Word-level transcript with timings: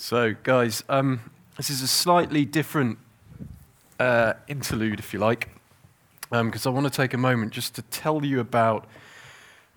So, 0.00 0.36
guys, 0.44 0.84
um, 0.88 1.32
this 1.56 1.70
is 1.70 1.82
a 1.82 1.88
slightly 1.88 2.44
different 2.44 2.98
uh, 3.98 4.34
interlude, 4.46 5.00
if 5.00 5.12
you 5.12 5.18
like, 5.18 5.48
because 6.30 6.66
um, 6.66 6.72
I 6.72 6.72
want 6.72 6.86
to 6.86 6.96
take 6.96 7.14
a 7.14 7.18
moment 7.18 7.52
just 7.52 7.74
to 7.74 7.82
tell 7.82 8.24
you 8.24 8.38
about 8.38 8.86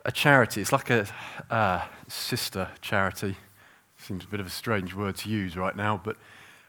a 0.06 0.12
charity. 0.12 0.62
It's 0.62 0.72
like 0.72 0.92
a 0.92 1.08
uh, 1.50 1.86
sister 2.08 2.70
charity. 2.82 3.36
Seems 3.98 4.24
a 4.24 4.28
bit 4.28 4.40
of 4.40 4.46
a 4.46 4.52
strange 4.52 4.94
word 4.94 5.16
to 5.18 5.30
use 5.30 5.58
right 5.58 5.76
now, 5.76 6.00
but 6.02 6.18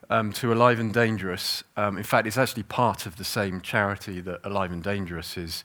um, 0.09 0.33
to 0.33 0.51
Alive 0.51 0.79
and 0.79 0.91
Dangerous. 0.91 1.63
Um, 1.77 1.95
in 1.97 2.03
fact, 2.03 2.25
it's 2.25 2.39
actually 2.39 2.63
part 2.63 3.05
of 3.05 3.17
the 3.17 3.23
same 3.23 3.61
charity 3.61 4.19
that 4.21 4.39
Alive 4.43 4.71
and 4.71 4.81
Dangerous 4.81 5.37
is, 5.37 5.63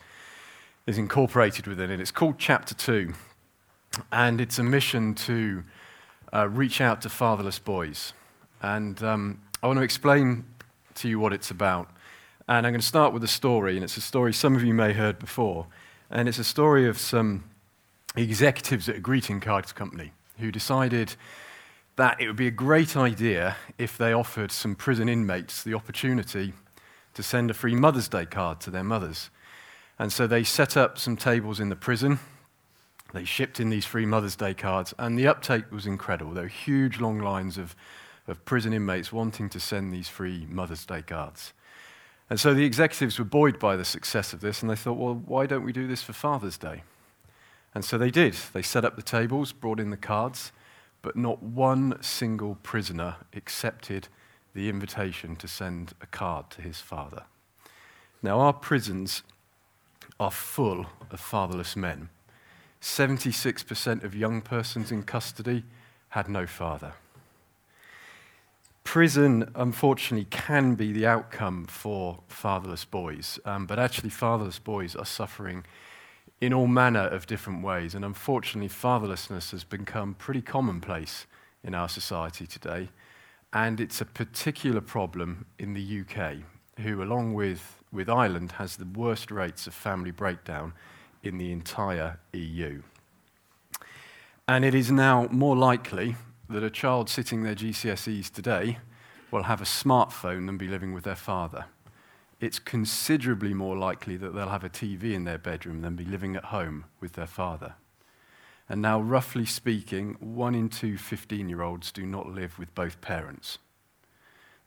is 0.86 0.98
incorporated 0.98 1.66
within 1.66 1.90
it. 1.90 2.00
It's 2.00 2.10
called 2.10 2.38
Chapter 2.38 2.74
2, 2.74 3.14
and 4.12 4.42
it's 4.42 4.58
a 4.58 4.62
mission 4.62 5.14
to 5.14 5.64
uh, 6.32 6.48
reach 6.48 6.80
out 6.80 7.02
to 7.02 7.08
fatherless 7.08 7.58
boys. 7.58 8.12
And 8.62 9.02
um, 9.02 9.40
I 9.62 9.66
want 9.66 9.78
to 9.78 9.82
explain 9.82 10.44
to 10.96 11.08
you 11.08 11.18
what 11.18 11.32
it's 11.32 11.50
about. 11.50 11.90
And 12.48 12.66
I'm 12.66 12.72
going 12.72 12.80
to 12.80 12.86
start 12.86 13.12
with 13.12 13.22
a 13.24 13.28
story, 13.28 13.76
and 13.76 13.84
it's 13.84 13.96
a 13.96 14.00
story 14.00 14.32
some 14.32 14.56
of 14.56 14.64
you 14.64 14.74
may 14.74 14.88
have 14.88 14.96
heard 14.96 15.18
before. 15.18 15.66
And 16.10 16.28
it's 16.28 16.38
a 16.38 16.44
story 16.44 16.88
of 16.88 16.98
some 16.98 17.44
executives 18.16 18.88
at 18.88 18.96
a 18.96 19.00
greeting 19.00 19.40
cards 19.40 19.72
company 19.72 20.12
who 20.38 20.50
decided 20.50 21.14
that 21.96 22.20
it 22.20 22.26
would 22.26 22.36
be 22.36 22.46
a 22.46 22.52
great 22.52 22.96
idea 22.96 23.56
if 23.76 23.98
they 23.98 24.12
offered 24.12 24.52
some 24.52 24.74
prison 24.74 25.08
inmates 25.08 25.62
the 25.62 25.74
opportunity 25.74 26.52
to 27.14 27.22
send 27.22 27.50
a 27.50 27.54
free 27.54 27.74
Mother's 27.74 28.08
Day 28.08 28.24
card 28.24 28.60
to 28.60 28.70
their 28.70 28.84
mothers. 28.84 29.30
And 29.98 30.12
so 30.12 30.26
they 30.26 30.44
set 30.44 30.76
up 30.76 30.96
some 30.96 31.16
tables 31.16 31.58
in 31.58 31.68
the 31.68 31.76
prison 31.76 32.20
they 33.12 33.24
shipped 33.24 33.58
in 33.58 33.70
these 33.70 33.86
free 33.86 34.06
Mother's 34.06 34.36
Day 34.36 34.54
cards, 34.54 34.92
and 34.98 35.18
the 35.18 35.26
uptake 35.26 35.70
was 35.72 35.86
incredible. 35.86 36.32
There 36.32 36.44
were 36.44 36.48
huge 36.48 37.00
long 37.00 37.18
lines 37.18 37.56
of, 37.56 37.74
of 38.26 38.44
prison 38.44 38.72
inmates 38.72 39.12
wanting 39.12 39.48
to 39.50 39.60
send 39.60 39.92
these 39.92 40.08
free 40.08 40.46
Mother's 40.50 40.84
Day 40.84 41.02
cards. 41.02 41.52
And 42.30 42.38
so 42.38 42.52
the 42.52 42.64
executives 42.64 43.18
were 43.18 43.24
buoyed 43.24 43.58
by 43.58 43.76
the 43.76 43.84
success 43.84 44.32
of 44.32 44.40
this, 44.40 44.60
and 44.60 44.70
they 44.70 44.76
thought, 44.76 44.98
well, 44.98 45.14
why 45.14 45.46
don't 45.46 45.64
we 45.64 45.72
do 45.72 45.86
this 45.86 46.02
for 46.02 46.12
Father's 46.12 46.58
Day? 46.58 46.82
And 47.74 47.84
so 47.84 47.96
they 47.96 48.10
did. 48.10 48.34
They 48.52 48.62
set 48.62 48.84
up 48.84 48.96
the 48.96 49.02
tables, 49.02 49.52
brought 49.52 49.80
in 49.80 49.90
the 49.90 49.96
cards, 49.96 50.52
but 51.00 51.16
not 51.16 51.42
one 51.42 51.96
single 52.02 52.56
prisoner 52.62 53.16
accepted 53.34 54.08
the 54.54 54.68
invitation 54.68 55.36
to 55.36 55.48
send 55.48 55.94
a 56.02 56.06
card 56.06 56.50
to 56.50 56.62
his 56.62 56.80
father. 56.80 57.22
Now, 58.22 58.40
our 58.40 58.52
prisons 58.52 59.22
are 60.18 60.30
full 60.30 60.86
of 61.10 61.20
fatherless 61.20 61.76
men. 61.76 62.08
76% 62.80 64.04
of 64.04 64.14
young 64.14 64.40
persons 64.40 64.92
in 64.92 65.02
custody 65.02 65.64
had 66.10 66.28
no 66.28 66.46
father. 66.46 66.92
Prison, 68.84 69.50
unfortunately, 69.54 70.26
can 70.30 70.74
be 70.74 70.92
the 70.92 71.06
outcome 71.06 71.66
for 71.66 72.20
fatherless 72.26 72.86
boys, 72.86 73.38
um, 73.44 73.66
but 73.66 73.78
actually, 73.78 74.08
fatherless 74.08 74.58
boys 74.58 74.96
are 74.96 75.04
suffering 75.04 75.64
in 76.40 76.54
all 76.54 76.66
manner 76.66 77.06
of 77.06 77.26
different 77.26 77.62
ways. 77.62 77.94
And 77.94 78.04
unfortunately, 78.04 78.70
fatherlessness 78.70 79.50
has 79.50 79.64
become 79.64 80.14
pretty 80.14 80.40
commonplace 80.40 81.26
in 81.62 81.74
our 81.74 81.88
society 81.88 82.46
today. 82.46 82.88
And 83.52 83.80
it's 83.80 84.00
a 84.00 84.04
particular 84.04 84.80
problem 84.80 85.46
in 85.58 85.74
the 85.74 86.00
UK, 86.00 86.38
who, 86.80 87.02
along 87.02 87.34
with, 87.34 87.82
with 87.92 88.08
Ireland, 88.08 88.52
has 88.52 88.76
the 88.76 88.86
worst 88.86 89.30
rates 89.30 89.66
of 89.66 89.74
family 89.74 90.12
breakdown 90.12 90.72
in 91.22 91.38
the 91.38 91.52
entire 91.52 92.18
EU. 92.32 92.82
And 94.46 94.64
it 94.64 94.74
is 94.74 94.90
now 94.90 95.28
more 95.30 95.56
likely 95.56 96.16
that 96.48 96.62
a 96.62 96.70
child 96.70 97.10
sitting 97.10 97.42
their 97.42 97.54
GCSEs 97.54 98.32
today 98.32 98.78
will 99.30 99.42
have 99.44 99.60
a 99.60 99.64
smartphone 99.64 100.46
than 100.46 100.56
be 100.56 100.68
living 100.68 100.94
with 100.94 101.04
their 101.04 101.14
father. 101.14 101.66
It's 102.40 102.58
considerably 102.58 103.52
more 103.52 103.76
likely 103.76 104.16
that 104.16 104.34
they'll 104.34 104.48
have 104.48 104.64
a 104.64 104.70
TV 104.70 105.12
in 105.12 105.24
their 105.24 105.38
bedroom 105.38 105.82
than 105.82 105.96
be 105.96 106.04
living 106.04 106.36
at 106.36 106.46
home 106.46 106.84
with 107.00 107.14
their 107.14 107.26
father. 107.26 107.74
And 108.68 108.80
now, 108.80 109.00
roughly 109.00 109.46
speaking, 109.46 110.16
one 110.20 110.54
in 110.54 110.68
two 110.68 110.98
15 110.98 111.48
year 111.48 111.62
olds 111.62 111.90
do 111.90 112.06
not 112.06 112.28
live 112.28 112.58
with 112.58 112.74
both 112.74 113.00
parents, 113.00 113.58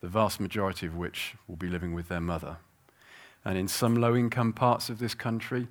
the 0.02 0.08
vast 0.08 0.40
majority 0.40 0.88
of 0.88 0.96
which 0.96 1.36
will 1.48 1.56
be 1.56 1.70
living 1.70 1.94
with 1.94 2.10
their 2.10 2.22
mother. 2.22 2.58
And 3.46 3.58
in 3.58 3.68
some 3.68 3.96
low 3.96 4.16
income 4.16 4.54
parts 4.54 4.90
of 4.90 5.00
this 5.00 5.14
country, 5.14 5.68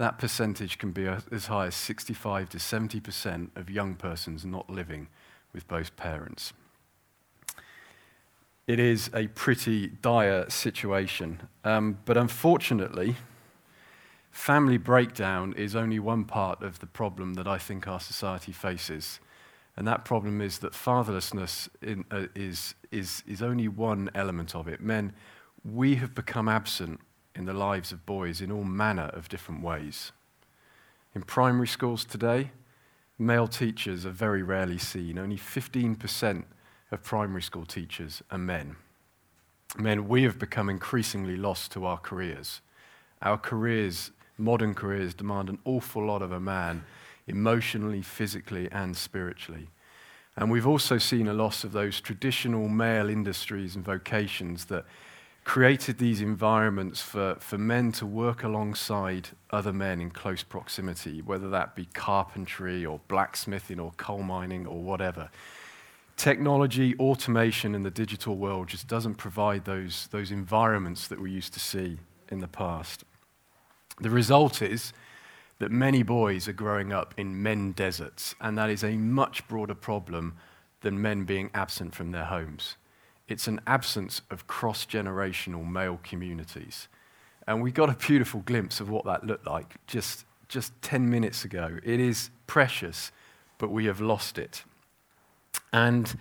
that 0.00 0.16
percentage 0.16 0.78
can 0.78 0.92
be 0.92 1.06
as 1.06 1.46
high 1.48 1.66
as 1.66 1.74
65 1.74 2.48
to 2.48 2.56
70% 2.56 3.50
of 3.54 3.68
young 3.68 3.94
persons 3.94 4.46
not 4.46 4.70
living 4.70 5.08
with 5.52 5.68
both 5.68 5.94
parents. 5.94 6.54
It 8.66 8.80
is 8.80 9.10
a 9.12 9.26
pretty 9.26 9.88
dire 9.88 10.48
situation. 10.48 11.46
Um, 11.64 11.98
but 12.06 12.16
unfortunately, 12.16 13.16
family 14.30 14.78
breakdown 14.78 15.52
is 15.52 15.76
only 15.76 15.98
one 15.98 16.24
part 16.24 16.62
of 16.62 16.78
the 16.78 16.86
problem 16.86 17.34
that 17.34 17.46
I 17.46 17.58
think 17.58 17.86
our 17.86 18.00
society 18.00 18.52
faces. 18.52 19.20
And 19.76 19.86
that 19.86 20.06
problem 20.06 20.40
is 20.40 20.60
that 20.60 20.72
fatherlessness 20.72 21.68
in, 21.82 22.06
uh, 22.10 22.28
is, 22.34 22.74
is, 22.90 23.22
is 23.28 23.42
only 23.42 23.68
one 23.68 24.08
element 24.14 24.54
of 24.54 24.66
it. 24.66 24.80
Men, 24.80 25.12
we 25.62 25.96
have 25.96 26.14
become 26.14 26.48
absent 26.48 27.00
in 27.40 27.46
the 27.46 27.54
lives 27.54 27.90
of 27.90 28.04
boys 28.04 28.42
in 28.42 28.52
all 28.52 28.64
manner 28.64 29.10
of 29.14 29.30
different 29.30 29.62
ways. 29.62 30.12
In 31.14 31.22
primary 31.22 31.66
schools 31.66 32.04
today, 32.04 32.50
male 33.18 33.48
teachers 33.48 34.04
are 34.04 34.10
very 34.10 34.42
rarely 34.42 34.76
seen. 34.76 35.18
Only 35.18 35.38
15% 35.38 36.44
of 36.92 37.02
primary 37.02 37.40
school 37.40 37.64
teachers 37.64 38.22
are 38.30 38.36
men. 38.36 38.76
Men, 39.78 40.06
we 40.06 40.24
have 40.24 40.38
become 40.38 40.68
increasingly 40.68 41.34
lost 41.34 41.72
to 41.72 41.86
our 41.86 41.96
careers. 41.96 42.60
Our 43.22 43.38
careers, 43.38 44.10
modern 44.36 44.74
careers, 44.74 45.14
demand 45.14 45.48
an 45.48 45.60
awful 45.64 46.04
lot 46.04 46.20
of 46.20 46.32
a 46.32 46.40
man, 46.40 46.84
emotionally, 47.26 48.02
physically, 48.02 48.68
and 48.70 48.94
spiritually. 48.94 49.70
And 50.36 50.50
we've 50.50 50.66
also 50.66 50.98
seen 50.98 51.26
a 51.26 51.32
loss 51.32 51.64
of 51.64 51.72
those 51.72 52.02
traditional 52.02 52.68
male 52.68 53.08
industries 53.08 53.76
and 53.76 53.84
vocations 53.84 54.66
that 54.66 54.84
created 55.44 55.98
these 55.98 56.20
environments 56.20 57.00
for, 57.00 57.36
for 57.40 57.58
men 57.58 57.92
to 57.92 58.06
work 58.06 58.42
alongside 58.42 59.28
other 59.50 59.72
men 59.72 60.00
in 60.00 60.10
close 60.10 60.42
proximity, 60.42 61.22
whether 61.22 61.48
that 61.50 61.74
be 61.74 61.86
carpentry 61.86 62.84
or 62.84 63.00
blacksmithing 63.08 63.80
or 63.80 63.92
coal 63.96 64.22
mining 64.22 64.66
or 64.66 64.82
whatever. 64.82 65.30
Technology, 66.16 66.94
automation, 66.98 67.74
and 67.74 67.84
the 67.84 67.90
digital 67.90 68.36
world 68.36 68.68
just 68.68 68.86
doesn't 68.86 69.14
provide 69.14 69.64
those, 69.64 70.08
those 70.10 70.30
environments 70.30 71.08
that 71.08 71.18
we 71.18 71.30
used 71.30 71.54
to 71.54 71.60
see 71.60 71.98
in 72.30 72.40
the 72.40 72.48
past. 72.48 73.04
The 74.00 74.10
result 74.10 74.60
is 74.62 74.92
that 75.58 75.70
many 75.70 76.02
boys 76.02 76.46
are 76.48 76.52
growing 76.52 76.92
up 76.92 77.14
in 77.16 77.42
men 77.42 77.72
deserts, 77.72 78.34
and 78.40 78.56
that 78.58 78.70
is 78.70 78.84
a 78.84 78.96
much 78.96 79.46
broader 79.48 79.74
problem 79.74 80.36
than 80.82 81.00
men 81.00 81.24
being 81.24 81.50
absent 81.54 81.94
from 81.94 82.10
their 82.10 82.24
homes. 82.24 82.76
It's 83.30 83.46
an 83.46 83.60
absence 83.64 84.22
of 84.28 84.48
cross 84.48 84.84
generational 84.84 85.64
male 85.64 86.00
communities. 86.02 86.88
And 87.46 87.62
we 87.62 87.70
got 87.70 87.88
a 87.88 87.94
beautiful 87.94 88.40
glimpse 88.40 88.80
of 88.80 88.90
what 88.90 89.04
that 89.04 89.24
looked 89.24 89.46
like 89.46 89.76
just, 89.86 90.24
just 90.48 90.72
10 90.82 91.08
minutes 91.08 91.44
ago. 91.44 91.78
It 91.84 92.00
is 92.00 92.30
precious, 92.48 93.12
but 93.56 93.70
we 93.70 93.86
have 93.86 94.00
lost 94.00 94.36
it. 94.36 94.64
And 95.72 96.18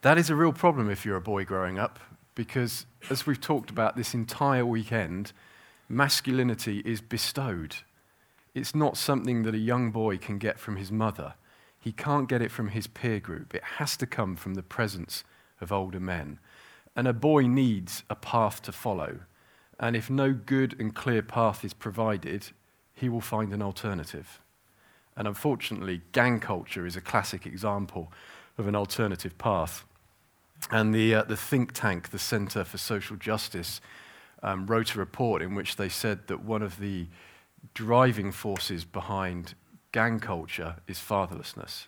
that 0.00 0.18
is 0.18 0.30
a 0.30 0.34
real 0.34 0.52
problem 0.52 0.90
if 0.90 1.06
you're 1.06 1.16
a 1.16 1.20
boy 1.20 1.44
growing 1.44 1.78
up, 1.78 2.00
because 2.34 2.86
as 3.08 3.24
we've 3.24 3.40
talked 3.40 3.70
about 3.70 3.96
this 3.96 4.12
entire 4.12 4.66
weekend, 4.66 5.32
masculinity 5.88 6.82
is 6.84 7.00
bestowed. 7.00 7.76
It's 8.52 8.74
not 8.74 8.96
something 8.96 9.44
that 9.44 9.54
a 9.54 9.58
young 9.58 9.92
boy 9.92 10.18
can 10.18 10.38
get 10.38 10.58
from 10.58 10.74
his 10.74 10.90
mother. 10.90 11.34
He 11.78 11.92
can't 11.92 12.28
get 12.28 12.42
it 12.42 12.50
from 12.50 12.70
his 12.70 12.88
peer 12.88 13.20
group. 13.20 13.54
It 13.54 13.62
has 13.78 13.96
to 13.98 14.06
come 14.06 14.34
from 14.34 14.54
the 14.54 14.62
presence 14.64 15.22
of 15.62 15.72
older 15.72 16.00
men. 16.00 16.38
And 16.94 17.08
a 17.08 17.12
boy 17.12 17.46
needs 17.46 18.02
a 18.10 18.14
path 18.14 18.60
to 18.62 18.72
follow. 18.72 19.20
And 19.80 19.96
if 19.96 20.10
no 20.10 20.32
good 20.32 20.78
and 20.78 20.94
clear 20.94 21.22
path 21.22 21.64
is 21.64 21.72
provided, 21.72 22.48
he 22.94 23.08
will 23.08 23.20
find 23.20 23.52
an 23.52 23.62
alternative. 23.62 24.40
And 25.16 25.26
unfortunately, 25.26 26.02
gang 26.12 26.40
culture 26.40 26.86
is 26.86 26.96
a 26.96 27.00
classic 27.00 27.46
example 27.46 28.12
of 28.58 28.66
an 28.66 28.76
alternative 28.76 29.36
path. 29.38 29.84
And 30.70 30.94
the, 30.94 31.14
uh, 31.14 31.22
the 31.24 31.36
think 31.36 31.72
tank, 31.72 32.10
the 32.10 32.18
Center 32.18 32.64
for 32.64 32.78
Social 32.78 33.16
Justice, 33.16 33.80
um, 34.42 34.66
wrote 34.66 34.94
a 34.94 34.98
report 34.98 35.42
in 35.42 35.54
which 35.54 35.76
they 35.76 35.88
said 35.88 36.26
that 36.28 36.44
one 36.44 36.62
of 36.62 36.78
the 36.78 37.06
driving 37.74 38.32
forces 38.32 38.84
behind 38.84 39.54
gang 39.92 40.18
culture 40.18 40.76
is 40.86 40.98
fatherlessness. 40.98 41.86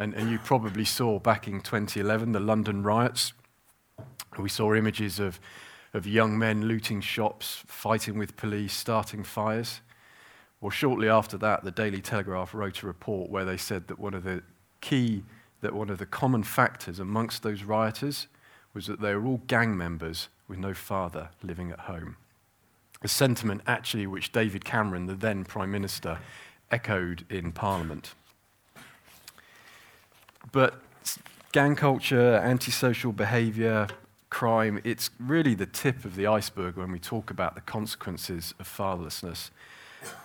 And, 0.00 0.14
and 0.14 0.30
you 0.30 0.38
probably 0.38 0.86
saw 0.86 1.18
back 1.18 1.46
in 1.46 1.60
2011 1.60 2.32
the 2.32 2.40
London 2.40 2.82
riots. 2.82 3.34
We 4.38 4.48
saw 4.48 4.74
images 4.74 5.20
of, 5.20 5.38
of 5.92 6.06
young 6.06 6.38
men 6.38 6.64
looting 6.64 7.02
shops, 7.02 7.62
fighting 7.66 8.18
with 8.18 8.34
police, 8.38 8.72
starting 8.72 9.22
fires. 9.22 9.82
Well, 10.62 10.70
shortly 10.70 11.10
after 11.10 11.36
that, 11.38 11.64
the 11.64 11.70
Daily 11.70 12.00
Telegraph 12.00 12.54
wrote 12.54 12.82
a 12.82 12.86
report 12.86 13.28
where 13.28 13.44
they 13.44 13.58
said 13.58 13.88
that 13.88 13.98
one 13.98 14.14
of 14.14 14.24
the 14.24 14.42
key 14.80 15.22
that 15.60 15.74
one 15.74 15.90
of 15.90 15.98
the 15.98 16.06
common 16.06 16.42
factors 16.42 16.98
amongst 16.98 17.42
those 17.42 17.64
rioters 17.64 18.26
was 18.72 18.86
that 18.86 19.02
they 19.02 19.14
were 19.14 19.26
all 19.26 19.42
gang 19.46 19.76
members 19.76 20.28
with 20.48 20.58
no 20.58 20.72
father 20.72 21.28
living 21.42 21.70
at 21.70 21.80
home. 21.80 22.16
A 23.02 23.08
sentiment 23.08 23.60
actually 23.66 24.06
which 24.06 24.32
David 24.32 24.64
Cameron, 24.64 25.04
the 25.04 25.14
then 25.14 25.44
Prime 25.44 25.70
Minister, 25.70 26.18
echoed 26.70 27.26
in 27.28 27.52
Parliament. 27.52 28.14
But 30.52 30.80
gang 31.52 31.76
culture, 31.76 32.36
antisocial 32.36 33.12
behaviour, 33.12 33.88
crime, 34.30 34.80
it's 34.84 35.10
really 35.18 35.54
the 35.54 35.66
tip 35.66 36.04
of 36.04 36.16
the 36.16 36.26
iceberg 36.26 36.76
when 36.76 36.92
we 36.92 36.98
talk 36.98 37.30
about 37.30 37.54
the 37.54 37.60
consequences 37.60 38.54
of 38.58 38.68
fatherlessness. 38.68 39.50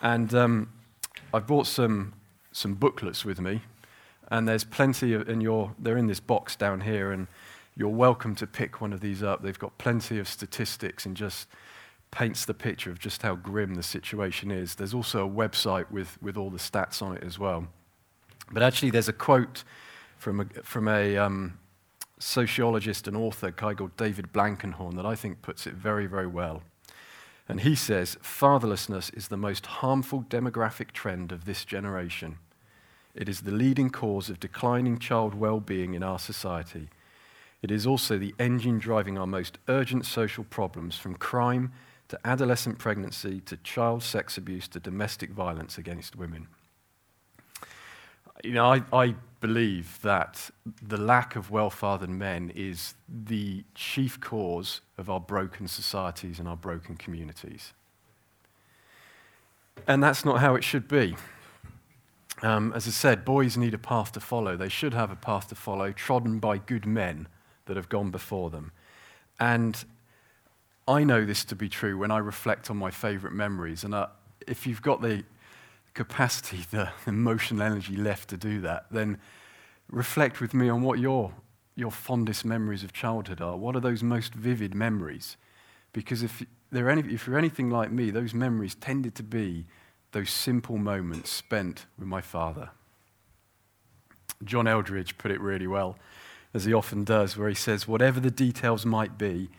And 0.02 0.34
um, 0.34 0.72
I've 1.34 1.48
brought 1.48 1.68
some, 1.68 2.14
some 2.52 2.76
booklets 2.76 3.26
with 3.26 3.40
me, 3.42 3.62
and 4.30 4.48
there's 4.48 4.64
plenty 4.64 5.14
of, 5.14 5.28
in 5.28 5.42
your, 5.42 5.74
they're 5.80 5.98
in 5.98 6.08
this 6.08 6.20
box 6.20 6.56
down 6.56 6.82
here, 6.82 7.12
and 7.12 7.28
you're 7.76 7.90
welcome 7.90 8.36
to 8.36 8.48
pick 8.48 8.80
one 8.80 8.94
of 8.94 9.02
these 9.02 9.22
up. 9.22 9.42
They've 9.42 9.60
got 9.60 9.78
plenty 9.78 10.20
of 10.20 10.28
statistics 10.28 11.06
and 11.06 11.18
just 11.18 11.48
paints 12.12 12.46
the 12.46 12.54
picture 12.54 12.90
of 12.90 13.00
just 13.00 13.22
how 13.22 13.36
grim 13.36 13.76
the 13.76 13.84
situation 13.84 14.50
is. 14.50 14.76
There's 14.76 14.94
also 14.94 15.28
a 15.28 15.30
website 15.30 15.92
with, 15.92 16.18
with 16.22 16.38
all 16.38 16.50
the 16.50 16.58
stats 16.58 17.02
on 17.02 17.18
it 17.18 17.24
as 17.24 17.38
well. 17.38 17.68
But 18.52 18.64
actually, 18.64 18.92
there's 18.92 19.10
a 19.10 19.14
quote 19.14 19.64
from 20.18 20.42
a, 20.42 20.46
from 20.64 20.88
a 20.88 21.18
um, 21.18 21.60
sociologist 22.20 23.08
and 23.08 23.16
author, 23.18 23.52
guy 23.52 23.74
called 23.74 23.96
David 23.98 24.32
Blankenhorn, 24.34 24.96
that 24.96 25.06
I 25.06 25.16
think 25.16 25.42
puts 25.42 25.68
it 25.68 25.74
very, 25.74 26.08
very 26.08 26.28
well. 26.28 26.64
And 27.48 27.62
he 27.62 27.76
says, 27.76 28.18
Fatherlessness 28.24 29.16
is 29.16 29.28
the 29.28 29.38
most 29.38 29.66
harmful 29.68 30.24
demographic 30.24 30.92
trend 30.92 31.32
of 31.32 31.46
this 31.46 31.64
generation. 31.64 32.38
It 33.14 33.30
is 33.30 33.42
the 33.42 33.52
leading 33.52 33.90
cause 33.90 34.30
of 34.30 34.40
declining 34.40 35.00
child 35.00 35.36
well 35.36 35.60
being 35.60 35.94
in 35.94 36.04
our 36.04 36.20
society. 36.20 36.90
It 37.62 37.72
is 37.72 37.88
also 37.88 38.18
the 38.18 38.36
engine 38.40 38.80
driving 38.80 39.18
our 39.18 39.28
most 39.28 39.58
urgent 39.68 40.06
social 40.06 40.44
problems, 40.44 40.98
from 40.98 41.16
crime 41.16 41.72
to 42.10 42.20
adolescent 42.26 42.78
pregnancy 42.78 43.42
to 43.42 43.58
child 43.58 44.04
sex 44.04 44.38
abuse 44.38 44.68
to 44.70 44.80
domestic 44.80 45.32
violence 45.32 45.78
against 45.78 46.16
women. 46.16 46.48
You 48.44 48.54
know, 48.54 48.66
I, 48.66 48.84
I 48.94 49.16
believe 49.40 50.00
that 50.02 50.50
the 50.82 50.98
lack 50.98 51.36
of 51.36 51.52
well 51.52 51.70
fathered 51.70 52.10
men 52.10 52.52
is 52.56 52.96
the 53.08 53.64
chief 53.76 54.20
cause 54.20 54.82
of 54.98 55.10
our 55.10 55.20
broken 55.20 55.68
societies 55.68 56.40
and 56.40 56.48
our 56.48 56.58
broken 56.58 56.98
communities. 56.98 57.74
And 59.88 60.02
that's 60.02 60.26
not 60.26 60.40
how 60.40 60.56
it 60.56 60.64
should 60.64 60.88
be. 60.88 61.16
Um, 62.42 62.74
as 62.74 62.88
I 62.88 62.92
said, 62.92 63.24
boys 63.24 63.56
need 63.56 63.74
a 63.74 63.78
path 63.78 64.12
to 64.14 64.20
follow. 64.20 64.58
They 64.58 64.70
should 64.70 64.94
have 64.94 65.12
a 65.12 65.16
path 65.16 65.50
to 65.50 65.56
follow, 65.56 65.92
trodden 65.92 66.40
by 66.40 66.58
good 66.58 66.86
men 66.86 67.28
that 67.66 67.78
have 67.78 67.90
gone 67.90 68.12
before 68.12 68.50
them. 68.50 68.72
And 69.40 69.84
I 70.88 71.04
know 71.04 71.26
this 71.26 71.46
to 71.46 71.56
be 71.56 71.70
true 71.70 71.98
when 71.98 72.12
I 72.12 72.18
reflect 72.18 72.70
on 72.70 72.78
my 72.78 72.92
favorite 72.92 73.34
memories. 73.34 73.84
And 73.84 73.96
uh, 73.96 74.08
if 74.48 74.68
you've 74.68 74.82
got 74.82 75.02
the 75.02 75.24
capacity, 75.96 76.66
the 76.70 76.92
emotional 77.08 77.64
energy 77.64 77.96
left 77.96 78.30
to 78.30 78.38
do 78.38 78.62
that, 78.62 78.86
then 78.92 79.18
reflect 79.90 80.40
with 80.40 80.54
me 80.54 80.70
on 80.70 80.84
what 80.84 81.00
your, 81.00 81.34
your 81.76 81.92
fondest 81.92 82.46
memories 82.46 82.84
of 82.84 82.94
childhood 82.94 83.42
are. 83.42 83.58
What 83.58 83.76
are 83.76 83.80
those 83.80 84.04
most 84.04 84.36
vivid 84.36 84.76
memories? 84.76 85.38
Because 85.94 86.22
if, 86.22 86.44
they're 86.72 86.90
any, 86.90 87.02
if 87.14 87.26
you're 87.26 87.38
anything 87.38 87.72
like 87.72 87.92
me, 87.92 88.12
those 88.12 88.34
memories 88.34 88.76
tended 88.76 89.16
to 89.16 89.24
be 89.24 89.66
those 90.12 90.30
simple 90.30 90.78
moments 90.78 91.32
spent 91.32 91.88
with 91.98 92.08
my 92.08 92.22
father. 92.22 92.70
John 94.44 94.66
Eldredge 94.66 95.18
put 95.18 95.32
it 95.32 95.42
really 95.42 95.68
well, 95.68 95.98
as 96.54 96.66
he 96.66 96.74
often 96.74 97.04
does, 97.04 97.38
where 97.38 97.50
he 97.50 97.56
says, 97.56 97.88
Whatever 97.88 98.20
the 98.20 98.32
details 98.32 98.86
might 98.86 99.18
be, 99.18 99.50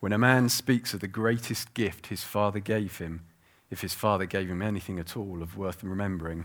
when 0.00 0.12
a 0.12 0.18
man 0.18 0.48
speaks 0.48 0.94
of 0.94 1.00
the 1.00 1.08
greatest 1.08 1.74
gift 1.74 2.08
his 2.08 2.24
father 2.24 2.58
gave 2.58 2.98
him, 2.98 3.22
if 3.72 3.80
his 3.80 3.94
father 3.94 4.26
gave 4.26 4.50
him 4.50 4.60
anything 4.60 4.98
at 4.98 5.16
all 5.16 5.42
of 5.42 5.56
worth 5.56 5.82
remembering, 5.82 6.44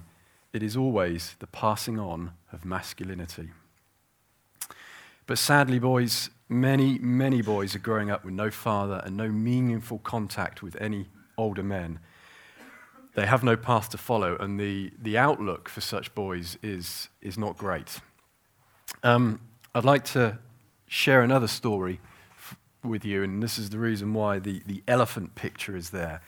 it 0.53 0.63
is 0.63 0.77
always 0.77 1.35
the 1.39 1.45
passing 1.45 1.99
on 1.99 2.31
of 2.53 2.63
masculinity. 2.63 3.49
But 5.25 5.37
sadly, 5.37 5.77
boys, 5.77 6.29
many, 6.47 6.97
many 6.99 7.41
boys 7.41 7.75
are 7.75 7.79
growing 7.79 8.09
up 8.09 8.23
with 8.23 8.33
no 8.33 8.49
father 8.49 9.01
and 9.03 9.17
no 9.17 9.27
meaningful 9.27 9.99
contact 9.99 10.63
with 10.63 10.77
any 10.79 11.07
older 11.37 11.63
men. 11.63 11.99
They 13.13 13.25
have 13.25 13.43
no 13.43 13.57
path 13.57 13.89
to 13.89 13.97
follow, 13.97 14.37
and 14.37 14.57
the, 14.57 14.93
the 14.97 15.17
outlook 15.17 15.67
for 15.67 15.81
such 15.81 16.15
boys 16.15 16.57
is, 16.63 17.09
is 17.21 17.37
not 17.37 17.57
great. 17.57 17.99
Um, 19.03 19.41
I'd 19.75 19.83
like 19.83 20.05
to 20.05 20.39
share 20.87 21.21
another 21.23 21.47
story 21.47 21.99
f- 22.37 22.55
with 22.85 23.03
you, 23.03 23.21
and 23.21 23.43
this 23.43 23.59
is 23.59 23.69
the 23.69 23.79
reason 23.79 24.13
why 24.13 24.39
the, 24.39 24.61
the 24.65 24.81
elephant 24.87 25.35
picture 25.35 25.75
is 25.75 25.89
there. 25.89 26.21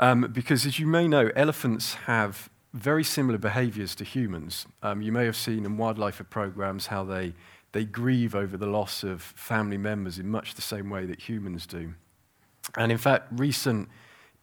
Um, 0.00 0.30
because 0.32 0.66
as 0.66 0.78
you 0.78 0.86
may 0.86 1.06
know, 1.06 1.30
elephants 1.36 1.94
have 2.06 2.50
very 2.72 3.04
similar 3.04 3.38
behaviors 3.38 3.94
to 3.94 4.04
humans. 4.04 4.66
Um, 4.82 5.00
you 5.00 5.12
may 5.12 5.24
have 5.24 5.36
seen 5.36 5.64
in 5.64 5.76
wildlife 5.76 6.20
programs 6.28 6.88
how 6.88 7.04
they, 7.04 7.34
they 7.72 7.84
grieve 7.84 8.34
over 8.34 8.56
the 8.56 8.66
loss 8.66 9.04
of 9.04 9.22
family 9.22 9.78
members 9.78 10.18
in 10.18 10.28
much 10.28 10.54
the 10.54 10.62
same 10.62 10.90
way 10.90 11.06
that 11.06 11.20
humans 11.20 11.66
do. 11.66 11.94
And 12.76 12.90
in 12.90 12.98
fact, 12.98 13.28
recent 13.30 13.88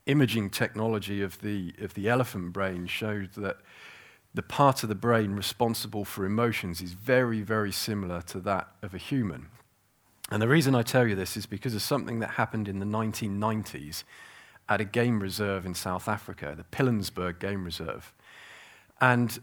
imaging 0.06 0.50
technology 0.50 1.20
of 1.20 1.40
the, 1.42 1.74
of 1.80 1.94
the 1.94 2.08
elephant 2.08 2.52
brain 2.52 2.86
showed 2.86 3.34
that 3.34 3.58
the 4.34 4.42
part 4.42 4.82
of 4.82 4.88
the 4.88 4.94
brain 4.94 5.32
responsible 5.32 6.06
for 6.06 6.24
emotions 6.24 6.80
is 6.80 6.94
very, 6.94 7.42
very 7.42 7.70
similar 7.70 8.22
to 8.22 8.40
that 8.40 8.68
of 8.82 8.94
a 8.94 8.98
human. 8.98 9.48
And 10.30 10.40
the 10.40 10.48
reason 10.48 10.74
I 10.74 10.82
tell 10.82 11.06
you 11.06 11.14
this 11.14 11.36
is 11.36 11.44
because 11.44 11.74
of 11.74 11.82
something 11.82 12.20
that 12.20 12.30
happened 12.30 12.66
in 12.66 12.78
the 12.78 12.86
1990s 12.86 14.04
at 14.72 14.80
a 14.80 14.84
game 14.84 15.20
reserve 15.20 15.66
in 15.66 15.74
South 15.74 16.08
Africa, 16.08 16.54
the 16.56 16.64
Pilanesberg 16.64 17.38
Game 17.38 17.64
Reserve. 17.64 18.14
And 19.00 19.38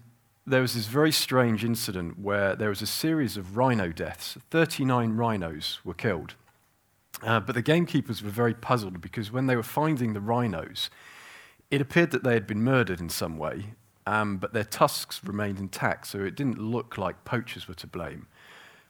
there 0.45 0.61
was 0.61 0.73
this 0.73 0.87
very 0.87 1.11
strange 1.11 1.63
incident 1.63 2.19
where 2.19 2.55
there 2.55 2.69
was 2.69 2.81
a 2.81 2.87
series 2.87 3.37
of 3.37 3.55
rhino 3.55 3.91
deaths. 3.91 4.37
39 4.49 5.11
rhinos 5.15 5.79
were 5.83 5.93
killed. 5.93 6.33
Uh, 7.21 7.39
but 7.39 7.53
the 7.53 7.61
gamekeepers 7.61 8.23
were 8.23 8.29
very 8.29 8.53
puzzled 8.53 9.01
because 9.01 9.31
when 9.31 9.47
they 9.47 9.55
were 9.55 9.63
finding 9.63 10.13
the 10.13 10.21
rhinos, 10.21 10.89
it 11.69 11.81
appeared 11.81 12.11
that 12.11 12.23
they 12.23 12.33
had 12.33 12.47
been 12.47 12.63
murdered 12.63 12.99
in 12.99 13.09
some 13.09 13.37
way, 13.37 13.73
um, 14.07 14.37
but 14.37 14.53
their 14.53 14.63
tusks 14.63 15.23
remained 15.23 15.59
intact, 15.59 16.07
so 16.07 16.19
it 16.19 16.35
didn't 16.35 16.57
look 16.57 16.97
like 16.97 17.25
poachers 17.25 17.67
were 17.67 17.75
to 17.75 17.87
blame. 17.87 18.27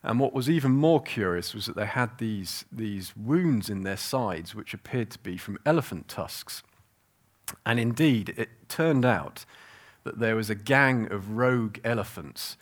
And 0.03 0.19
what 0.19 0.33
was 0.33 0.49
even 0.49 0.71
more 0.71 1.01
curious 1.01 1.53
was 1.53 1.65
that 1.65 1.75
they 1.75 1.85
had 1.85 2.17
these, 2.19 2.65
these 2.71 3.13
wounds 3.17 3.69
in 3.69 3.83
their 3.83 3.97
sides, 3.97 4.55
which 4.55 4.73
appeared 4.73 5.11
to 5.11 5.19
be 5.19 5.35
from 5.35 5.57
elephant 5.65 6.07
tusks. 6.07 6.63
And 7.65 7.79
indeed, 7.79 8.33
it 8.37 8.69
turned 8.69 9.03
out 9.03 9.45
that 10.03 10.19
there 10.19 10.35
was 10.35 10.49
a 10.49 10.55
gang 10.55 11.11
of 11.11 11.31
rogue 11.31 11.79
elephants 11.83 12.55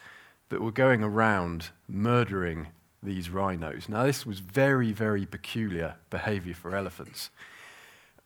that 0.49 0.61
were 0.61 0.71
going 0.71 1.03
around 1.03 1.69
murdering 1.87 2.67
these 3.03 3.29
rhinos. 3.29 3.87
Now, 3.87 4.03
this 4.03 4.25
was 4.25 4.39
very, 4.39 4.91
very 4.91 5.25
peculiar 5.25 5.95
behavior 6.09 6.55
for 6.55 6.75
elephants. 6.75 7.29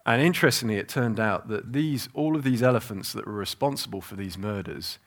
And 0.06 0.22
interestingly, 0.22 0.78
it 0.78 0.88
turned 0.88 1.20
out 1.20 1.50
that 1.50 1.74
these, 1.74 2.08
all 2.14 2.36
of 2.36 2.44
these 2.44 2.64
elephants 2.64 3.12
that 3.14 3.28
were 3.28 3.34
responsible 3.34 4.02
for 4.02 4.16
these 4.16 4.38
murders 4.38 4.98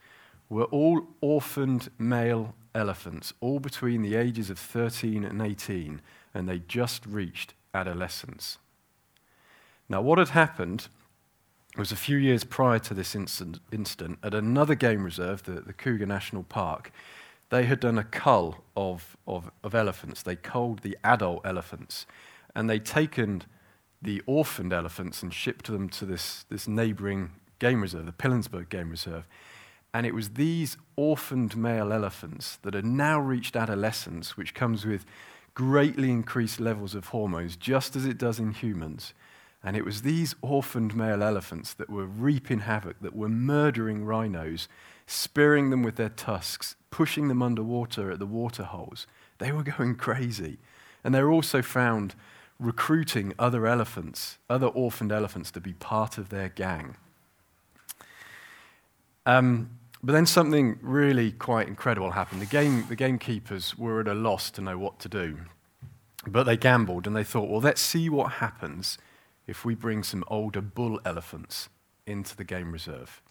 were 0.48 0.64
all 0.64 1.06
orphaned 1.20 1.90
male 1.98 2.54
elephants, 2.74 3.32
all 3.40 3.60
between 3.60 4.02
the 4.02 4.14
ages 4.14 4.50
of 4.50 4.58
13 4.58 5.24
and 5.24 5.40
18, 5.40 6.00
and 6.34 6.48
they 6.48 6.58
just 6.58 7.06
reached 7.06 7.54
adolescence. 7.72 8.58
Now, 9.88 10.00
what 10.00 10.18
had 10.18 10.30
happened 10.30 10.88
was 11.76 11.92
a 11.92 11.96
few 11.96 12.16
years 12.16 12.44
prior 12.44 12.78
to 12.80 12.94
this 12.94 13.14
incident, 13.14 13.60
incident 13.72 14.18
at 14.22 14.34
another 14.34 14.74
game 14.74 15.02
reserve, 15.02 15.42
the, 15.42 15.60
the 15.60 15.72
Kruger 15.72 16.06
National 16.06 16.42
Park, 16.42 16.92
they 17.50 17.64
had 17.64 17.80
done 17.80 17.98
a 17.98 18.04
cull 18.04 18.64
of, 18.76 19.16
of, 19.26 19.50
of 19.62 19.74
elephants. 19.74 20.22
They 20.22 20.36
culled 20.36 20.80
the 20.80 20.96
adult 21.04 21.44
elephants, 21.44 22.06
and 22.54 22.70
they'd 22.70 22.84
taken 22.84 23.42
the 24.00 24.22
orphaned 24.26 24.72
elephants 24.72 25.22
and 25.22 25.32
shipped 25.32 25.66
them 25.66 25.88
to 25.88 26.04
this, 26.04 26.44
this 26.48 26.68
neighboring 26.68 27.30
game 27.58 27.80
reserve, 27.80 28.06
the 28.06 28.12
Pilanesberg 28.12 28.68
Game 28.68 28.90
Reserve. 28.90 29.26
And 29.94 30.04
it 30.04 30.14
was 30.14 30.30
these 30.30 30.76
orphaned 30.96 31.56
male 31.56 31.92
elephants 31.92 32.58
that 32.62 32.74
had 32.74 32.84
now 32.84 33.20
reached 33.20 33.54
adolescence, 33.54 34.36
which 34.36 34.52
comes 34.52 34.84
with 34.84 35.06
greatly 35.54 36.10
increased 36.10 36.58
levels 36.58 36.96
of 36.96 37.06
hormones, 37.06 37.54
just 37.54 37.94
as 37.94 38.04
it 38.04 38.18
does 38.18 38.40
in 38.40 38.50
humans. 38.50 39.14
And 39.62 39.76
it 39.76 39.84
was 39.84 40.02
these 40.02 40.34
orphaned 40.42 40.96
male 40.96 41.22
elephants 41.22 41.72
that 41.74 41.88
were 41.88 42.06
reaping 42.06 42.60
havoc, 42.60 43.00
that 43.02 43.14
were 43.14 43.28
murdering 43.28 44.04
rhinos, 44.04 44.68
spearing 45.06 45.70
them 45.70 45.84
with 45.84 45.94
their 45.94 46.08
tusks, 46.08 46.74
pushing 46.90 47.28
them 47.28 47.40
underwater 47.40 48.10
at 48.10 48.18
the 48.18 48.26
water 48.26 48.64
holes. 48.64 49.06
They 49.38 49.52
were 49.52 49.62
going 49.62 49.94
crazy. 49.94 50.58
And 51.04 51.14
they 51.14 51.22
were 51.22 51.30
also 51.30 51.62
found 51.62 52.16
recruiting 52.58 53.32
other 53.38 53.66
elephants, 53.66 54.38
other 54.50 54.66
orphaned 54.66 55.12
elephants, 55.12 55.52
to 55.52 55.60
be 55.60 55.72
part 55.72 56.18
of 56.18 56.30
their 56.30 56.48
gang. 56.48 56.96
Um, 59.24 59.70
But 60.04 60.12
then 60.12 60.26
something 60.26 60.78
really 60.82 61.32
quite 61.32 61.66
incredible 61.66 62.11
happened. 62.11 62.42
The, 62.42 62.46
game, 62.46 62.84
the 62.90 62.94
gamekeepers 62.94 63.78
were 63.78 64.00
at 64.00 64.06
a 64.06 64.12
loss 64.12 64.50
to 64.50 64.61
know 64.61 64.76
what 64.76 64.99
to 64.99 65.08
do. 65.08 65.38
But 66.26 66.44
they 66.44 66.58
gambled 66.58 67.06
and 67.06 67.16
they 67.16 67.25
thought, 67.25 67.49
well, 67.49 67.62
let's 67.62 67.80
see 67.80 68.11
what 68.11 68.32
happens 68.32 68.99
if 69.46 69.64
we 69.64 69.75
bring 69.75 70.02
some 70.02 70.23
older 70.26 70.61
bull 70.61 71.00
elephants 71.06 71.70
into 72.06 72.37
the 72.37 72.44
game 72.44 72.70
reserve. 72.70 73.23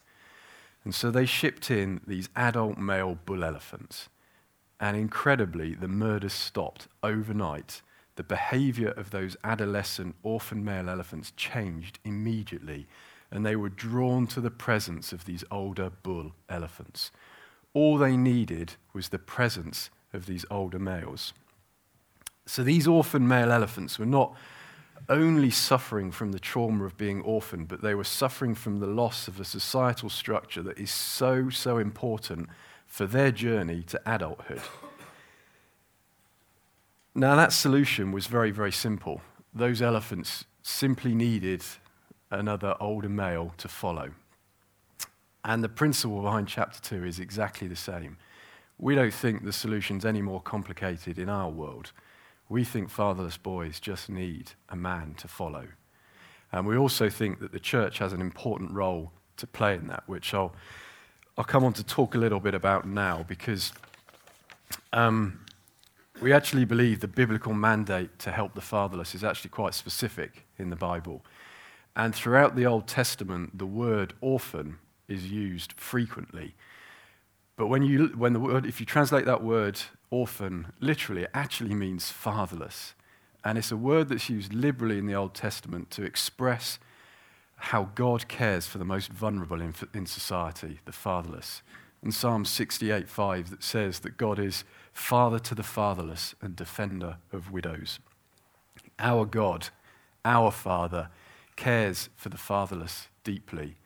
And 0.82 0.92
so 0.92 1.12
they 1.12 1.26
shipped 1.26 1.70
in 1.70 2.00
these 2.08 2.28
adult 2.34 2.76
male 2.76 3.18
bull 3.24 3.44
elephants. 3.44 4.08
And 4.80 4.96
incredibly, 4.96 5.76
the 5.76 5.86
murders 5.86 6.32
stopped 6.32 6.88
overnight. 7.04 7.82
The 8.16 8.24
behavior 8.24 8.90
of 8.90 9.10
those 9.10 9.36
adolescent 9.44 10.16
orphan 10.24 10.64
male 10.64 10.90
elephants 10.90 11.32
changed 11.36 12.00
immediately, 12.04 12.88
and 13.30 13.44
they 13.44 13.56
were 13.56 13.68
drawn 13.68 14.26
to 14.28 14.40
the 14.40 14.50
presence 14.50 15.12
of 15.12 15.24
these 15.24 15.44
older 15.50 15.90
bull 16.02 16.32
elephants. 16.48 17.10
All 17.72 17.98
they 17.98 18.16
needed 18.16 18.74
was 18.92 19.08
the 19.08 19.18
presence 19.18 19.90
of 20.12 20.26
these 20.26 20.44
older 20.50 20.78
males. 20.78 21.32
So 22.46 22.62
these 22.62 22.86
orphan 22.86 23.26
male 23.26 23.50
elephants 23.50 23.98
were 23.98 24.06
not 24.06 24.34
only 25.08 25.50
suffering 25.50 26.10
from 26.10 26.32
the 26.32 26.38
trauma 26.38 26.84
of 26.84 26.96
being 26.96 27.20
orphaned, 27.22 27.68
but 27.68 27.82
they 27.82 27.94
were 27.94 28.04
suffering 28.04 28.54
from 28.54 28.80
the 28.80 28.86
loss 28.86 29.28
of 29.28 29.40
a 29.40 29.44
societal 29.44 30.08
structure 30.08 30.62
that 30.62 30.78
is 30.78 30.90
so, 30.90 31.50
so 31.50 31.78
important 31.78 32.48
for 32.86 33.06
their 33.06 33.30
journey 33.30 33.82
to 33.82 34.00
adulthood. 34.06 34.62
Now, 37.14 37.36
that 37.36 37.52
solution 37.52 38.12
was 38.12 38.26
very, 38.26 38.50
very 38.50 38.72
simple. 38.72 39.20
Those 39.54 39.82
elephants 39.82 40.44
simply 40.62 41.14
needed 41.14 41.62
another 42.30 42.74
older 42.80 43.08
male 43.08 43.52
to 43.58 43.68
follow. 43.68 44.10
And 45.44 45.62
the 45.62 45.68
principle 45.68 46.22
behind 46.22 46.48
chapter 46.48 46.80
2 46.80 47.04
is 47.04 47.18
exactly 47.18 47.68
the 47.68 47.76
same. 47.76 48.16
We 48.78 48.94
don't 48.94 49.12
think 49.12 49.44
the 49.44 49.52
solution's 49.52 50.04
any 50.04 50.22
more 50.22 50.40
complicated 50.40 51.18
in 51.18 51.28
our 51.28 51.50
world. 51.50 51.92
We 52.48 52.64
think 52.64 52.90
fatherless 52.90 53.36
boys 53.36 53.78
just 53.78 54.08
need 54.08 54.52
a 54.68 54.76
man 54.76 55.14
to 55.18 55.28
follow. 55.28 55.68
And 56.50 56.66
we 56.66 56.76
also 56.76 57.08
think 57.08 57.40
that 57.40 57.52
the 57.52 57.60
church 57.60 57.98
has 57.98 58.12
an 58.12 58.20
important 58.20 58.72
role 58.72 59.12
to 59.36 59.46
play 59.46 59.74
in 59.74 59.88
that, 59.88 60.04
which 60.06 60.32
I'll, 60.32 60.54
I'll 61.36 61.44
come 61.44 61.64
on 61.64 61.72
to 61.74 61.84
talk 61.84 62.14
a 62.14 62.18
little 62.18 62.40
bit 62.40 62.54
about 62.54 62.86
now 62.86 63.24
because 63.26 63.72
um, 64.92 65.40
we 66.20 66.32
actually 66.32 66.64
believe 66.64 67.00
the 67.00 67.08
biblical 67.08 67.52
mandate 67.52 68.18
to 68.20 68.30
help 68.30 68.54
the 68.54 68.60
fatherless 68.60 69.14
is 69.14 69.24
actually 69.24 69.50
quite 69.50 69.74
specific 69.74 70.46
in 70.58 70.70
the 70.70 70.76
Bible. 70.76 71.24
And 71.96 72.14
throughout 72.14 72.56
the 72.56 72.66
Old 72.66 72.86
Testament, 72.86 73.58
the 73.58 73.66
word 73.66 74.14
orphan 74.20 74.78
is 75.08 75.30
used 75.30 75.72
frequently. 75.74 76.54
But 77.56 77.68
when, 77.68 77.82
you, 77.82 78.08
when 78.16 78.32
the 78.32 78.40
word, 78.40 78.66
if 78.66 78.80
you 78.80 78.86
translate 78.86 79.26
that 79.26 79.42
word 79.42 79.80
orphan, 80.10 80.72
literally, 80.80 81.22
it 81.22 81.30
actually 81.34 81.74
means 81.74 82.10
fatherless. 82.10 82.94
And 83.44 83.58
it's 83.58 83.70
a 83.70 83.76
word 83.76 84.08
that's 84.08 84.28
used 84.28 84.52
liberally 84.52 84.98
in 84.98 85.06
the 85.06 85.14
Old 85.14 85.34
Testament 85.34 85.90
to 85.92 86.02
express 86.02 86.78
how 87.56 87.90
God 87.94 88.26
cares 88.26 88.66
for 88.66 88.78
the 88.78 88.84
most 88.84 89.12
vulnerable 89.12 89.60
in, 89.60 89.74
in 89.92 90.06
society, 90.06 90.80
the 90.86 90.92
fatherless. 90.92 91.62
In 92.02 92.10
Psalm 92.10 92.44
68 92.44 93.08
5, 93.08 93.50
that 93.50 93.62
says 93.62 94.00
that 94.00 94.16
God 94.16 94.38
is 94.38 94.64
father 94.92 95.38
to 95.38 95.54
the 95.54 95.62
fatherless 95.62 96.34
and 96.42 96.56
defender 96.56 97.16
of 97.32 97.50
widows. 97.50 98.00
Our 98.98 99.24
God, 99.24 99.68
our 100.24 100.50
Father, 100.50 101.08
cares 101.56 102.08
for 102.16 102.28
the 102.28 102.36
fatherless 102.36 103.08
deeply. 103.22 103.76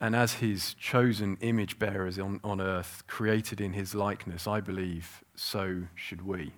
And 0.00 0.14
as 0.14 0.34
his 0.34 0.74
chosen 0.74 1.38
image 1.40 1.78
bearers 1.78 2.18
on, 2.18 2.40
on 2.44 2.60
earth, 2.60 3.04
created 3.06 3.60
in 3.60 3.72
his 3.72 3.94
likeness, 3.94 4.46
I 4.46 4.60
believe 4.60 5.24
so 5.34 5.84
should 5.94 6.26
we. 6.26 6.52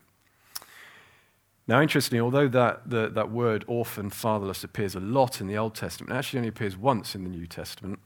Now, 1.69 1.83
interestingly, 1.83 2.21
although 2.21 2.49
that, 2.49 2.89
the, 2.89 3.09
that 3.11 3.31
word 3.31 3.65
orphan, 3.69 4.11
fatherless 4.11 4.65
appears 4.65 4.95
a 4.95 5.01
lot 5.01 5.41
in 5.41 5.47
the 5.47 5.59
Old 5.59 5.75
Testament, 5.75 6.13
it 6.13 6.17
actually 6.17 6.39
only 6.39 6.49
appears 6.49 6.77
once 6.77 7.15
in 7.15 7.25
the 7.25 7.31
New 7.31 7.47
Testament, 7.47 8.01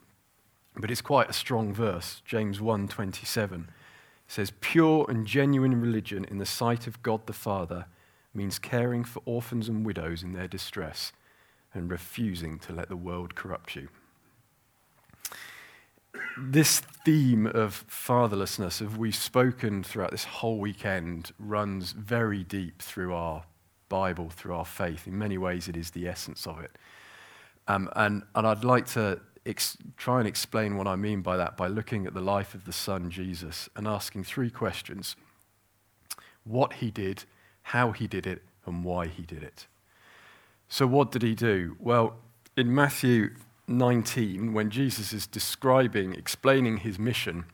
but 0.76 0.90
it's 0.90 1.00
quite 1.00 1.30
a 1.30 1.35
strong 1.35 1.73
verse. 1.73 2.23
James 2.25 2.59
1:27 2.61 3.68
says, 4.26 4.52
"Pure 4.61 5.06
and 5.09 5.26
genuine 5.26 5.80
religion 5.80 6.25
in 6.25 6.38
the 6.38 6.47
sight 6.47 6.87
of 6.87 7.02
God 7.02 7.26
the 7.26 7.32
Father 7.32 7.87
means 8.35 8.59
caring 8.59 9.04
for 9.04 9.23
orphans 9.25 9.68
and 9.68 9.87
widows 9.87 10.23
in 10.23 10.32
their 10.32 10.49
distress 10.49 11.12
and 11.75 11.91
refusing 11.91 12.59
to 12.61 12.73
let 12.73 12.88
the 12.88 12.97
world 12.97 13.35
corrupt 13.35 13.76
you." 13.76 13.88
this 16.37 16.81
theme 16.81 17.47
of 17.47 17.85
fatherlessness, 17.88 18.81
of 18.81 18.99
we've 18.99 19.14
spoken 19.14 19.83
throughout 19.83 20.11
this 20.11 20.25
whole 20.25 20.59
weekend, 20.59 21.33
runs 21.38 21.93
very 21.93 22.45
deep 22.45 22.81
through 22.81 23.14
our 23.14 23.45
Bible, 23.88 24.31
through 24.31 24.55
our 24.55 24.64
faith. 24.64 25.07
In 25.07 25.19
many 25.19 25.38
ways, 25.38 25.69
it 25.69 25.76
is 25.76 25.91
the 25.91 26.09
essence 26.09 26.47
of 26.47 26.61
it. 26.61 26.73
Um, 27.69 27.88
and, 27.95 28.23
and 28.35 28.47
I'd 28.47 28.64
like 28.64 28.87
to 28.88 29.21
ex- 29.47 29.76
try 29.97 30.19
and 30.19 30.29
explain 30.29 30.76
what 30.76 30.87
I 30.87 30.97
mean 30.97 31.23
by 31.23 31.37
that 31.37 31.57
by 31.57 31.69
looking 31.69 32.07
at 32.07 32.14
the 32.14 32.21
life 32.21 32.55
of 32.55 32.64
the 32.64 32.73
Son, 32.73 33.11
Jesus, 33.11 33.69
and 33.76 33.87
asking 33.87 34.25
three 34.25 34.50
questions 34.50 35.17
what 36.45 36.75
he 36.75 36.91
did, 36.91 37.25
how 37.62 37.93
he 37.93 38.09
did 38.09 38.26
it, 38.26 38.43
and 38.67 38.85
why 38.85 39.07
he 39.07 39.23
did 39.23 39.43
it. 39.43 39.67
So, 40.73 40.87
what 40.87 41.11
did 41.11 41.21
he 41.21 41.35
do? 41.35 41.76
Well, 41.79 42.14
in 42.57 42.75
Matthew 42.75 43.35
19, 43.69 44.55
when 44.55 44.71
Jesus 44.71 45.12
is 45.12 45.26
describing, 45.26 46.14
explaining 46.14 46.79
his 46.79 46.99
mission 46.99 47.45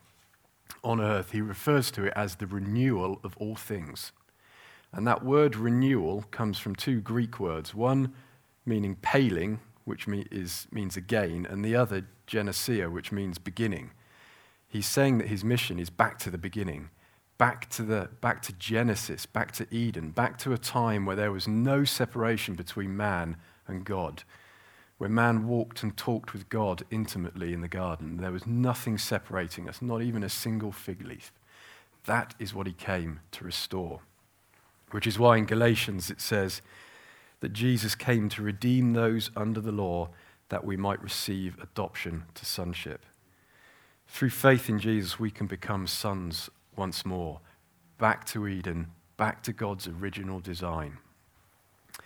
on 0.84 1.00
earth, 1.00 1.32
he 1.32 1.40
refers 1.40 1.90
to 1.90 2.04
it 2.04 2.12
as 2.14 2.36
the 2.36 2.46
renewal 2.46 3.18
of 3.24 3.36
all 3.38 3.56
things. 3.56 4.12
And 4.92 5.04
that 5.08 5.24
word 5.24 5.56
renewal 5.56 6.26
comes 6.30 6.60
from 6.60 6.76
two 6.76 7.00
Greek 7.00 7.40
words 7.40 7.74
one 7.74 8.14
meaning 8.64 8.94
palin, 9.02 9.58
which 9.84 10.06
is, 10.06 10.68
means 10.70 10.96
again, 10.96 11.44
and 11.50 11.64
the 11.64 11.74
other 11.74 12.06
genesia, 12.28 12.88
which 12.88 13.10
means 13.10 13.38
beginning. 13.38 13.90
He's 14.68 14.86
saying 14.86 15.18
that 15.18 15.26
his 15.26 15.42
mission 15.42 15.80
is 15.80 15.90
back 15.90 16.20
to 16.20 16.30
the 16.30 16.38
beginning, 16.38 16.90
back 17.38 17.70
to, 17.70 17.82
the, 17.82 18.08
back 18.20 18.42
to 18.42 18.52
Genesis, 18.52 19.24
back 19.24 19.52
to 19.52 19.66
Eden, 19.74 20.10
back 20.10 20.38
to 20.38 20.52
a 20.52 20.58
time 20.58 21.06
where 21.06 21.16
there 21.16 21.32
was 21.32 21.48
no 21.48 21.84
separation 21.84 22.54
between 22.54 22.96
man 22.96 23.36
and 23.66 23.84
God 23.84 24.24
where 24.98 25.08
man 25.08 25.46
walked 25.46 25.82
and 25.82 25.96
talked 25.96 26.32
with 26.32 26.48
God 26.48 26.82
intimately 26.90 27.52
in 27.52 27.60
the 27.60 27.68
garden. 27.68 28.16
There 28.16 28.32
was 28.32 28.46
nothing 28.46 28.98
separating 28.98 29.68
us, 29.68 29.80
not 29.80 30.02
even 30.02 30.24
a 30.24 30.28
single 30.28 30.72
fig 30.72 31.06
leaf. 31.06 31.32
That 32.04 32.34
is 32.38 32.52
what 32.52 32.66
he 32.66 32.72
came 32.72 33.20
to 33.32 33.44
restore. 33.44 34.00
Which 34.90 35.06
is 35.06 35.18
why 35.18 35.36
in 35.36 35.46
Galatians 35.46 36.10
it 36.10 36.20
says 36.20 36.62
that 37.40 37.52
Jesus 37.52 37.94
came 37.94 38.28
to 38.30 38.42
redeem 38.42 38.92
those 38.92 39.30
under 39.36 39.60
the 39.60 39.72
law 39.72 40.10
that 40.48 40.64
we 40.64 40.76
might 40.76 41.02
receive 41.02 41.56
adoption 41.62 42.24
to 42.34 42.44
sonship. 42.44 43.06
Through 44.08 44.30
faith 44.30 44.68
in 44.68 44.80
Jesus, 44.80 45.20
we 45.20 45.30
can 45.30 45.46
become 45.46 45.86
sons 45.86 46.50
once 46.78 47.04
more, 47.04 47.40
back 47.98 48.24
to 48.26 48.46
Eden, 48.46 48.92
back 49.16 49.42
to 49.42 49.52
God's 49.52 49.88
original 49.88 50.40
design. 50.40 50.98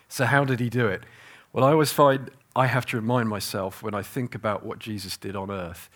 So, 0.08 0.24
how 0.24 0.44
did 0.44 0.60
he 0.60 0.68
do 0.70 0.88
it? 0.88 1.04
Well, 1.52 1.64
I 1.64 1.72
always 1.72 1.92
find 1.92 2.30
I 2.54 2.66
have 2.66 2.86
to 2.86 2.96
remind 2.96 3.28
myself 3.28 3.82
when 3.82 3.94
I 3.94 4.02
think 4.02 4.34
about 4.34 4.64
what 4.64 4.78
Jesus 4.78 5.16
did 5.16 5.36
on 5.36 5.50
earth 5.50 5.88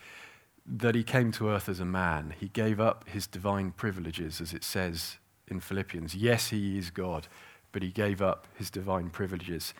that 0.66 0.94
he 0.94 1.04
came 1.04 1.30
to 1.32 1.48
earth 1.48 1.68
as 1.68 1.80
a 1.80 1.84
man. 1.84 2.34
He 2.38 2.48
gave 2.48 2.80
up 2.80 3.08
his 3.08 3.26
divine 3.26 3.70
privileges, 3.70 4.40
as 4.40 4.52
it 4.52 4.64
says 4.64 5.18
in 5.48 5.60
Philippians. 5.60 6.14
Yes, 6.14 6.48
he 6.48 6.76
is 6.76 6.90
God, 6.90 7.28
but 7.72 7.82
he 7.82 7.90
gave 7.90 8.20
up 8.20 8.48
his 8.54 8.70
divine 8.70 9.10
privileges. 9.10 9.74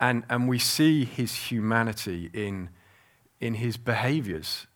And, 0.00 0.24
and 0.30 0.48
we 0.48 0.58
see 0.58 1.04
his 1.04 1.34
humanity 1.34 2.30
in, 2.32 2.70
in 3.40 3.54
his 3.54 3.76
behaviors. 3.76 4.66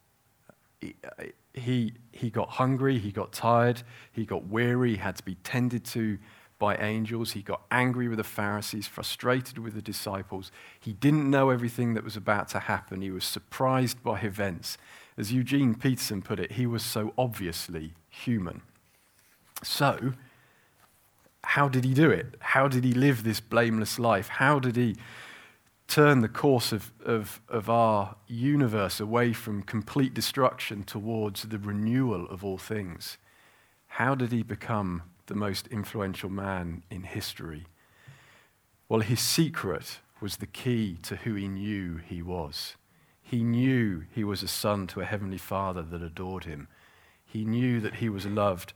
He, 1.57 1.95
he, 2.13 2.31
got 2.31 2.51
hungry, 2.51 2.99
he 2.99 3.11
got 3.11 3.33
tired, 3.33 3.83
he 4.13 4.25
got 4.25 4.47
weary, 4.47 4.91
he 4.91 4.97
had 4.97 5.17
to 5.17 5.23
be 5.25 5.37
tended 5.37 5.85
to 5.87 6.19
by 6.59 6.77
angels. 6.77 7.33
He 7.33 7.43
got 7.43 7.63
angry 7.71 8.09
with 8.09 8.19
the 8.19 8.25
Pharisees, 8.25 8.87
frustrated 8.87 9.59
with 9.59 9.75
the 9.75 9.83
disciples. 9.83 10.51
He 10.79 10.93
didn't 10.93 11.31
know 11.31 11.51
everything 11.51 11.95
that 11.95 12.05
was 12.05 12.17
about 12.17 12.49
to 12.51 12.61
happen. 12.61 13.03
He 13.03 13.11
was 13.11 13.25
surprised 13.25 14.03
by 14.03 14.21
events. 14.21 14.79
As 15.19 15.33
Eugene 15.33 15.75
Peterson 15.75 16.23
put 16.23 16.39
it, 16.39 16.53
he 16.53 16.67
was 16.67 16.85
so 16.85 17.13
obviously 17.17 17.95
human. 18.09 18.63
So, 19.63 20.13
how 21.45 21.69
did 21.69 21.85
he 21.85 21.95
do 21.95 22.11
it? 22.11 22.35
How 22.41 22.69
did 22.69 22.85
he 22.85 22.93
live 22.93 23.23
this 23.23 23.41
blameless 23.41 23.99
life? 23.99 24.29
How 24.29 24.59
did 24.59 24.77
he 24.77 24.97
turn 25.89 26.21
the 26.21 26.29
course 26.29 26.73
of, 26.73 26.93
of, 27.05 27.41
of 27.49 27.71
our 27.71 28.17
universe 28.27 29.01
away 29.01 29.33
from 29.33 29.63
complete 29.63 30.15
destruction 30.15 30.83
towards 30.83 31.43
the 31.43 31.59
renewal 31.59 32.29
of 32.29 32.45
all 32.45 32.59
things? 32.59 33.19
How 33.89 34.15
did 34.15 34.33
he 34.33 34.43
become 34.43 35.03
the 35.27 35.35
most 35.35 35.67
influential 35.69 36.29
man 36.29 36.83
in 36.91 37.05
history? 37.05 37.67
Well, 38.89 39.01
his 39.01 39.21
secret 39.21 39.99
was 40.21 40.37
the 40.37 40.47
key 40.47 40.99
to 41.03 41.17
who 41.17 41.35
he 41.35 41.49
knew 41.49 41.97
he 41.97 42.23
was. 42.23 42.77
He 43.23 43.43
knew 43.43 44.05
he 44.13 44.23
was 44.23 44.43
a 44.43 44.49
son 44.49 44.87
to 44.89 45.01
a 45.01 45.05
heavenly 45.05 45.39
father 45.39 45.83
that 45.83 46.03
adored 46.03 46.45
him. 46.45 46.69
He 47.25 47.45
knew 47.45 47.81
that 47.81 47.97
he 47.97 48.09
was 48.09 48.25
loved 48.25 48.73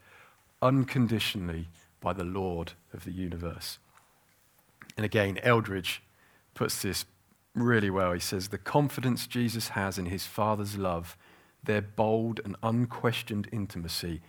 unconditionally 0.61 1.69
by 2.01 2.13
the 2.13 2.25
Lord 2.25 2.73
of 2.93 3.05
the 3.05 3.11
universe. 3.11 3.79
And 4.97 5.05
again, 5.05 5.39
Eldredge 5.41 6.01
puts 6.53 6.81
this 6.81 7.05
really 7.55 7.89
well. 7.89 8.13
He 8.13 8.19
says, 8.19 8.47
The 8.47 8.57
confidence 8.57 9.27
Jesus 9.27 9.69
has 9.69 9.97
in 9.97 10.07
his 10.07 10.25
Father's 10.25 10.77
love, 10.77 11.17
their 11.63 11.81
bold 11.81 12.39
and 12.43 12.55
unquestioned 12.63 13.47
intimacy, 13.51 14.21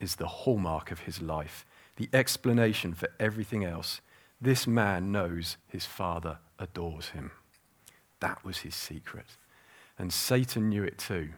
is 0.00 0.16
the 0.16 0.26
hallmark 0.26 0.90
of 0.90 1.00
his 1.00 1.22
life, 1.22 1.64
the 1.96 2.08
explanation 2.12 2.94
for 2.94 3.08
everything 3.18 3.64
else. 3.64 4.00
This 4.40 4.66
man 4.66 5.12
knows 5.12 5.56
his 5.66 5.86
Father 5.86 6.38
adores 6.58 7.10
him. 7.10 7.30
That 8.20 8.44
was 8.44 8.58
his 8.58 8.74
secret. 8.74 9.36
And 9.98 10.12
Satan 10.12 10.68
knew 10.68 10.82
it 10.82 10.98
too. 10.98 11.30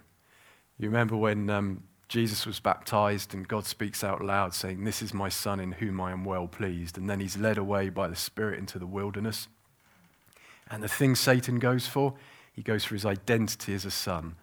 You 0.79 0.89
remember 0.89 1.17
when 1.17 1.49
um, 1.51 1.85
Jesus 2.09 2.47
was 2.47 2.61
baptized 2.61 3.35
and 3.35 3.47
God 3.47 3.67
speaks 3.67 4.05
out 4.05 4.25
loud 4.25 4.55
saying, 4.55 4.85
This 4.85 5.03
is 5.03 5.13
my 5.13 5.29
Son 5.29 5.61
in 5.61 5.73
whom 5.73 6.01
I 6.01 6.13
am 6.13 6.25
well 6.25 6.47
pleased. 6.47 6.97
And 6.97 7.09
then 7.09 7.21
he's 7.21 7.37
led 7.37 7.59
away 7.59 7.89
by 7.89 8.09
the 8.09 8.17
Spirit 8.17 8.59
into 8.59 8.79
the 8.79 8.87
wilderness. 8.87 9.49
And 10.71 10.83
the 10.83 10.89
thing 10.89 11.15
Satan 11.15 11.59
goes 11.59 11.87
for, 11.87 12.15
he 12.53 12.63
goes 12.63 12.85
for 12.85 12.95
his 12.95 13.07
identity 13.07 13.75
as 13.75 13.85
a 13.85 13.91
son. 13.91 14.37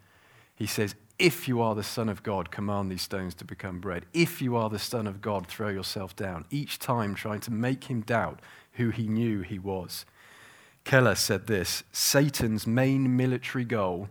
He 0.56 0.66
says, 0.68 0.96
If 1.20 1.48
you 1.48 1.62
are 1.62 1.76
the 1.76 1.84
Son 1.84 2.10
of 2.10 2.24
God, 2.24 2.52
command 2.52 2.92
these 2.92 3.02
stones 3.02 3.34
to 3.36 3.46
become 3.46 3.80
bread. 3.80 4.06
If 4.14 4.42
you 4.42 4.56
are 4.56 4.70
the 4.70 4.80
Son 4.80 5.08
of 5.08 5.22
God, 5.22 5.48
throw 5.48 5.70
yourself 5.70 6.16
down. 6.16 6.46
Each 6.52 6.80
time 6.80 7.16
trying 7.16 7.42
to 7.42 7.52
make 7.52 7.86
him 7.86 8.02
doubt 8.02 8.40
who 8.74 8.90
he 8.90 9.08
knew 9.08 9.42
he 9.42 9.60
was. 9.60 10.06
Keller 10.84 11.16
said 11.16 11.48
this 11.48 11.84
Satan's 11.92 12.68
main 12.68 13.16
military 13.16 13.66
goal, 13.66 14.10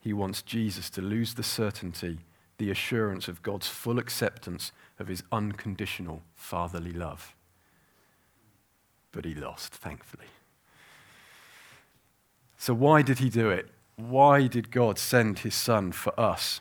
he 0.00 0.12
wants 0.12 0.42
Jesus 0.42 0.90
to 0.90 1.02
lose 1.02 1.34
the 1.34 1.42
certainty, 1.42 2.18
the 2.58 2.70
assurance 2.70 3.28
of 3.28 3.42
God's 3.42 3.68
full 3.68 3.98
acceptance 3.98 4.72
of 4.98 5.08
his 5.08 5.22
unconditional 5.32 6.22
fatherly 6.34 6.92
love. 6.92 7.34
But 9.12 9.24
he 9.24 9.34
lost, 9.34 9.72
thankfully. 9.72 10.26
So, 12.58 12.74
why 12.74 13.02
did 13.02 13.20
he 13.20 13.30
do 13.30 13.50
it? 13.50 13.68
Why 13.96 14.48
did 14.48 14.72
God 14.72 14.98
send 14.98 15.40
his 15.40 15.54
son 15.54 15.92
for 15.92 16.18
us? 16.18 16.60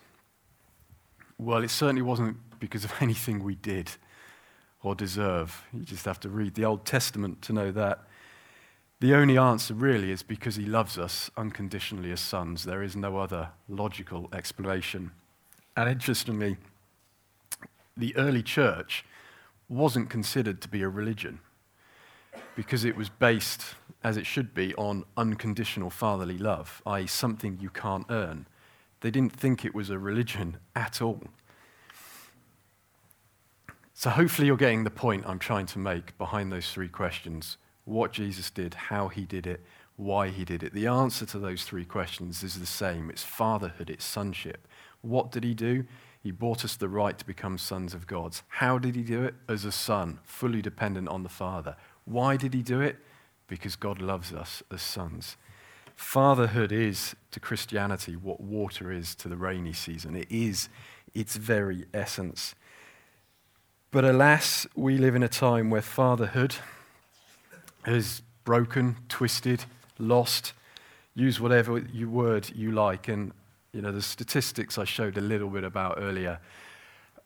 Well, 1.39 1.63
it 1.63 1.71
certainly 1.71 2.03
wasn't 2.03 2.37
because 2.59 2.83
of 2.83 2.93
anything 3.01 3.43
we 3.43 3.55
did 3.55 3.91
or 4.83 4.93
deserve. 4.93 5.65
You 5.73 5.83
just 5.83 6.05
have 6.05 6.19
to 6.21 6.29
read 6.29 6.53
the 6.53 6.65
Old 6.65 6.85
Testament 6.85 7.41
to 7.43 7.53
know 7.53 7.71
that. 7.71 8.03
The 8.99 9.13
only 9.13 9.37
answer 9.37 9.73
really 9.73 10.11
is 10.11 10.23
because 10.23 10.55
he 10.55 10.65
loves 10.65 10.97
us 10.97 11.29
unconditionally 11.35 12.11
as 12.11 12.19
sons. 12.19 12.63
There 12.63 12.81
is 12.81 12.95
no 12.95 13.17
other 13.17 13.49
logical 13.67 14.29
explanation. 14.33 15.11
And 15.75 15.89
interestingly, 15.89 16.57
the 17.95 18.15
early 18.15 18.41
church 18.41 19.03
wasn't 19.69 20.09
considered 20.09 20.61
to 20.61 20.67
be 20.67 20.81
a 20.81 20.89
religion 20.89 21.39
because 22.55 22.83
it 22.85 22.95
was 22.95 23.09
based, 23.09 23.75
as 24.03 24.17
it 24.17 24.25
should 24.25 24.53
be, 24.53 24.73
on 24.75 25.03
unconditional 25.15 25.89
fatherly 25.89 26.37
love, 26.37 26.81
i.e., 26.85 27.07
something 27.07 27.57
you 27.61 27.69
can't 27.69 28.05
earn. 28.09 28.47
They 29.01 29.11
didn't 29.11 29.33
think 29.33 29.63
it 29.63 29.75
was 29.75 29.89
a 29.89 29.99
religion 29.99 30.57
at 30.75 31.01
all. 31.01 31.23
So, 33.93 34.11
hopefully, 34.11 34.47
you're 34.47 34.57
getting 34.57 34.83
the 34.83 34.91
point 34.91 35.25
I'm 35.25 35.39
trying 35.39 35.65
to 35.67 35.79
make 35.79 36.17
behind 36.17 36.51
those 36.51 36.71
three 36.71 36.87
questions 36.87 37.57
what 37.85 38.11
Jesus 38.11 38.51
did, 38.51 38.73
how 38.73 39.07
he 39.07 39.25
did 39.25 39.47
it, 39.47 39.61
why 39.95 40.29
he 40.29 40.45
did 40.45 40.61
it. 40.61 40.73
The 40.73 40.87
answer 40.87 41.25
to 41.25 41.39
those 41.39 41.63
three 41.63 41.85
questions 41.85 42.43
is 42.43 42.59
the 42.59 42.65
same 42.65 43.09
it's 43.09 43.23
fatherhood, 43.23 43.89
it's 43.89 44.05
sonship. 44.05 44.67
What 45.01 45.31
did 45.31 45.43
he 45.43 45.53
do? 45.53 45.85
He 46.21 46.31
brought 46.31 46.65
us 46.65 46.75
the 46.75 46.89
right 46.89 47.17
to 47.17 47.25
become 47.25 47.57
sons 47.57 47.93
of 47.93 48.05
God. 48.05 48.37
How 48.47 48.77
did 48.77 48.95
he 48.95 49.01
do 49.01 49.23
it? 49.23 49.35
As 49.47 49.65
a 49.65 49.71
son, 49.71 50.19
fully 50.23 50.61
dependent 50.61 51.07
on 51.07 51.23
the 51.23 51.29
Father. 51.29 51.75
Why 52.07 52.37
did 52.37 52.53
he 52.53 52.61
do 52.61 52.79
it? 52.79 52.97
Because 53.47 53.75
God 53.75 54.01
loves 54.01 54.33
us 54.33 54.63
as 54.71 54.81
sons. 54.81 55.35
Fatherhood 55.95 56.71
is 56.71 57.15
to 57.31 57.39
Christianity 57.39 58.15
what 58.15 58.39
water 58.39 58.91
is 58.91 59.13
to 59.15 59.27
the 59.27 59.35
rainy 59.35 59.73
season. 59.73 60.15
It 60.15 60.27
is 60.29 60.69
its 61.13 61.35
very 61.35 61.85
essence. 61.93 62.55
But 63.91 64.05
alas, 64.05 64.67
we 64.75 64.97
live 64.97 65.15
in 65.15 65.23
a 65.23 65.27
time 65.27 65.69
where 65.69 65.81
fatherhood 65.81 66.55
is 67.85 68.21
broken, 68.43 68.97
twisted, 69.09 69.65
lost. 69.97 70.53
Use 71.15 71.39
whatever 71.39 71.83
word 72.05 72.51
you 72.55 72.71
like. 72.71 73.07
And 73.07 73.33
you 73.73 73.81
know, 73.81 73.91
the 73.91 74.01
statistics 74.01 74.77
I 74.77 74.85
showed 74.85 75.17
a 75.17 75.21
little 75.21 75.49
bit 75.49 75.63
about 75.63 75.97
earlier 75.97 76.39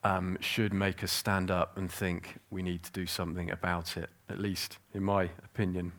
um, 0.03 0.37
should 0.41 0.73
make 0.73 1.03
us 1.03 1.11
stand 1.11 1.51
up 1.51 1.77
and 1.77 1.91
think 1.91 2.39
we 2.49 2.63
need 2.63 2.83
to 2.83 2.91
do 2.91 3.05
something 3.05 3.51
about 3.51 3.97
it, 3.97 4.09
at 4.29 4.39
least 4.39 4.77
in 4.93 5.03
my 5.03 5.29
opinion. 5.43 5.93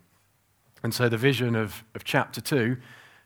And 0.83 0.93
so 0.93 1.09
the 1.09 1.17
vision 1.17 1.55
of, 1.55 1.85
of 1.95 2.03
chapter 2.03 2.41
2, 2.41 2.77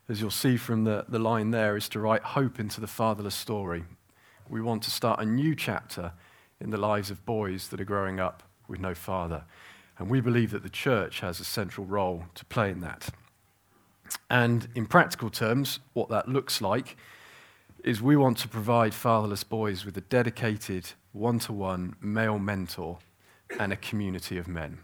as 0.08 0.20
you'll 0.20 0.30
see 0.30 0.56
from 0.56 0.84
the, 0.84 1.06
the 1.08 1.18
line 1.18 1.50
there, 1.50 1.76
is 1.76 1.88
to 1.90 2.00
write 2.00 2.22
hope 2.22 2.60
into 2.60 2.80
the 2.80 2.86
fatherless 2.86 3.34
story. 3.34 3.84
We 4.48 4.60
want 4.60 4.82
to 4.84 4.90
start 4.90 5.20
a 5.20 5.24
new 5.24 5.54
chapter 5.54 6.12
in 6.60 6.70
the 6.70 6.76
lives 6.76 7.10
of 7.10 7.24
boys 7.24 7.68
that 7.68 7.80
are 7.80 7.84
growing 7.84 8.20
up 8.20 8.42
with 8.68 8.80
no 8.80 8.94
father. 8.94 9.44
And 9.98 10.10
we 10.10 10.20
believe 10.20 10.50
that 10.50 10.62
the 10.62 10.68
church 10.68 11.20
has 11.20 11.40
a 11.40 11.44
central 11.44 11.86
role 11.86 12.24
to 12.34 12.44
play 12.44 12.70
in 12.70 12.80
that. 12.80 13.08
And 14.28 14.68
in 14.74 14.86
practical 14.86 15.30
terms, 15.30 15.80
what 15.94 16.10
that 16.10 16.28
looks 16.28 16.60
like 16.60 16.96
is 17.84 18.02
we 18.02 18.16
want 18.16 18.38
to 18.38 18.48
provide 18.48 18.94
fatherless 18.94 19.44
boys 19.44 19.84
with 19.84 19.96
a 19.96 20.02
dedicated 20.02 20.92
one 21.12 21.38
to 21.40 21.52
one 21.52 21.94
male 22.00 22.38
mentor 22.38 22.98
and 23.58 23.72
a 23.72 23.76
community 23.76 24.38
of 24.38 24.48
men. 24.48 24.78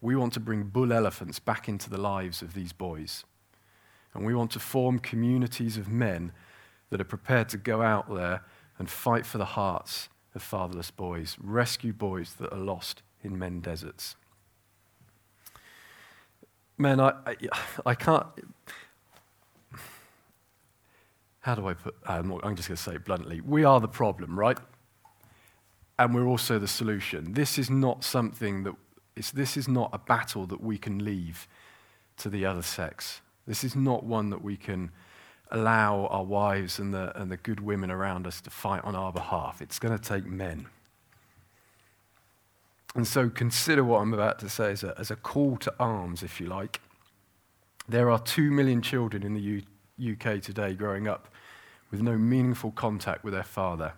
We 0.00 0.16
want 0.16 0.32
to 0.34 0.40
bring 0.40 0.64
bull 0.64 0.92
elephants 0.92 1.38
back 1.38 1.68
into 1.68 1.88
the 1.88 2.00
lives 2.00 2.42
of 2.42 2.54
these 2.54 2.72
boys. 2.72 3.24
And 4.14 4.26
we 4.26 4.34
want 4.34 4.50
to 4.52 4.58
form 4.58 4.98
communities 4.98 5.76
of 5.76 5.88
men 5.88 6.32
that 6.90 7.00
are 7.00 7.04
prepared 7.04 7.48
to 7.50 7.56
go 7.56 7.82
out 7.82 8.12
there 8.12 8.42
and 8.78 8.90
fight 8.90 9.24
for 9.24 9.38
the 9.38 9.44
hearts 9.44 10.08
of 10.34 10.42
fatherless 10.42 10.90
boys, 10.90 11.36
rescue 11.40 11.92
boys 11.92 12.34
that 12.34 12.52
are 12.52 12.58
lost 12.58 13.02
in 13.22 13.38
men 13.38 13.60
deserts 13.60 14.16
man, 16.82 17.00
I, 17.00 17.12
I, 17.26 17.36
I 17.86 17.94
can't. 17.94 18.26
How 21.42 21.54
do 21.54 21.68
I 21.68 21.74
put? 21.74 21.94
I'm, 22.06 22.32
I'm 22.42 22.56
just 22.56 22.68
going 22.68 22.76
to 22.76 22.82
say 22.82 22.94
it 22.94 23.04
bluntly. 23.04 23.40
We 23.40 23.64
are 23.64 23.80
the 23.80 23.88
problem, 23.88 24.38
right? 24.38 24.58
And 25.98 26.14
we're 26.14 26.26
also 26.26 26.58
the 26.58 26.68
solution. 26.68 27.34
This 27.34 27.58
is 27.58 27.68
not 27.68 28.04
something 28.04 28.62
that. 28.62 28.74
this 29.34 29.56
is 29.56 29.68
not 29.68 29.90
a 29.92 29.98
battle 29.98 30.46
that 30.46 30.62
we 30.62 30.78
can 30.78 31.04
leave 31.04 31.46
to 32.18 32.28
the 32.28 32.46
other 32.46 32.62
sex. 32.62 33.20
This 33.46 33.64
is 33.64 33.74
not 33.74 34.04
one 34.04 34.30
that 34.30 34.42
we 34.42 34.56
can 34.56 34.92
allow 35.50 36.06
our 36.06 36.24
wives 36.24 36.78
and 36.78 36.94
the, 36.94 37.12
and 37.20 37.30
the 37.30 37.36
good 37.36 37.60
women 37.60 37.90
around 37.90 38.26
us 38.26 38.40
to 38.40 38.50
fight 38.50 38.82
on 38.84 38.94
our 38.94 39.12
behalf. 39.12 39.60
It's 39.60 39.78
going 39.78 39.96
to 39.96 40.02
take 40.02 40.24
men. 40.24 40.66
And 42.94 43.06
so 43.06 43.28
consider 43.28 43.82
what 43.84 44.00
I'm 44.00 44.14
about 44.14 44.38
to 44.40 44.48
say 44.48 44.70
as 44.70 44.84
a, 44.84 44.94
as 44.98 45.10
a 45.10 45.16
call 45.16 45.56
to 45.58 45.74
arms, 45.80 46.22
if 46.22 46.40
you 46.40 46.46
like. 46.46 46.80
There 47.88 48.10
are 48.10 48.18
two 48.18 48.50
million 48.50 48.80
children 48.80 49.22
in 49.22 49.34
the 49.34 49.64
UK 50.00 50.40
today 50.40 50.74
growing 50.74 51.08
up 51.08 51.28
with 51.90 52.00
no 52.00 52.16
meaningful 52.16 52.72
contact 52.72 53.24
with 53.24 53.34
their 53.34 53.42
father. 53.42 53.92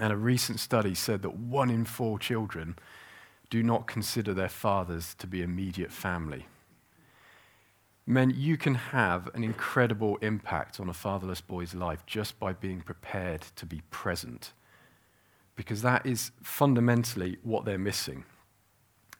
And 0.00 0.12
a 0.12 0.16
recent 0.16 0.60
study 0.60 0.94
said 0.94 1.22
that 1.22 1.36
one 1.36 1.70
in 1.70 1.84
four 1.84 2.18
children 2.18 2.76
do 3.50 3.62
not 3.62 3.86
consider 3.86 4.32
their 4.32 4.48
fathers 4.48 5.14
to 5.18 5.26
be 5.26 5.42
immediate 5.42 5.92
family. 5.92 6.46
Men, 8.06 8.32
you 8.34 8.56
can 8.56 8.74
have 8.74 9.28
an 9.34 9.44
incredible 9.44 10.16
impact 10.16 10.80
on 10.80 10.88
a 10.88 10.94
fatherless 10.94 11.40
boy's 11.40 11.74
life 11.74 12.04
just 12.06 12.40
by 12.40 12.52
being 12.52 12.80
prepared 12.80 13.42
to 13.56 13.66
be 13.66 13.82
present 13.90 14.52
because 15.54 15.82
that 15.82 16.04
is 16.06 16.32
fundamentally 16.42 17.38
what 17.42 17.64
they're 17.64 17.78
missing. 17.78 18.24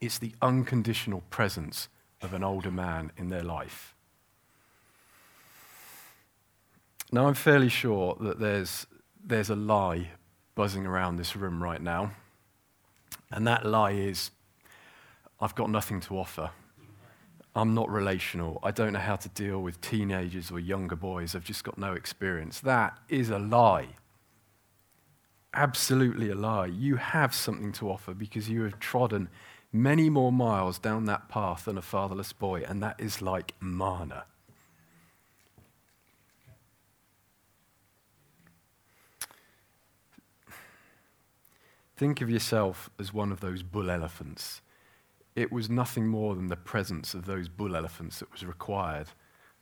It's 0.01 0.19
the 0.19 0.35
unconditional 0.41 1.23
presence 1.31 1.89
of 2.21 2.35
an 2.35 2.43
older 2.43 2.71
man 2.71 3.13
in 3.17 3.29
their 3.29 3.43
life. 3.43 3.95
Now, 7.13 7.29
I'm 7.29 7.35
fairly 7.35 7.69
sure 7.69 8.17
that 8.21 8.41
there's, 8.41 8.87
there's 9.23 9.51
a 9.51 9.55
lie 9.55 10.11
buzzing 10.55 10.87
around 10.87 11.17
this 11.17 11.37
room 11.37 11.63
right 11.63 11.81
now. 11.81 12.13
And 13.31 13.47
that 13.47 13.65
lie 13.65 13.93
is 13.93 14.31
I've 15.39 15.55
got 15.55 15.71
nothing 15.71 16.01
to 16.03 16.19
offer. 16.19 16.51
I'm 17.55 17.75
not 17.75 17.91
relational. 17.91 18.59
I 18.63 18.71
don't 18.71 18.95
know 18.95 18.99
how 18.99 19.17
to 19.17 19.29
deal 19.29 19.61
with 19.63 19.81
teenagers 19.81 20.51
or 20.51 20.59
younger 20.59 20.97
boys. 20.97 21.35
I've 21.35 21.45
just 21.45 21.65
got 21.65 21.77
no 21.77 21.93
experience. 21.93 22.61
That 22.61 22.99
is 23.09 23.29
a 23.29 23.39
lie 23.39 23.89
absolutely 25.55 26.31
a 26.31 26.35
lie. 26.35 26.67
You 26.67 26.97
have 26.97 27.35
something 27.35 27.73
to 27.73 27.91
offer 27.91 28.15
because 28.15 28.49
you 28.49 28.63
have 28.63 28.79
trodden 28.79 29.29
many 29.73 30.11
more 30.11 30.33
miles 30.33 30.79
down 30.79 31.07
that 31.07 31.29
path 31.29 31.65
than 31.65 31.79
a 31.79 31.83
fatherless 31.83 32.33
boy, 32.33 32.63
and 32.67 32.83
that 32.83 32.99
is 32.99 33.23
like 33.23 33.55
manna. 33.61 34.25
Think 42.03 42.21
of 42.21 42.29
yourself 42.29 42.91
as 42.99 43.15
one 43.15 43.31
of 43.31 43.39
those 43.39 43.63
bull 43.63 43.89
elephants. 43.89 44.61
It 45.37 45.53
was 45.53 45.71
nothing 45.71 46.09
more 46.09 46.35
than 46.35 46.49
the 46.49 46.57
presence 46.57 47.15
of 47.15 47.27
those 47.27 47.49
bull 47.49 47.77
elephants 47.77 48.19
that 48.19 48.33
was 48.33 48.45
required 48.45 49.07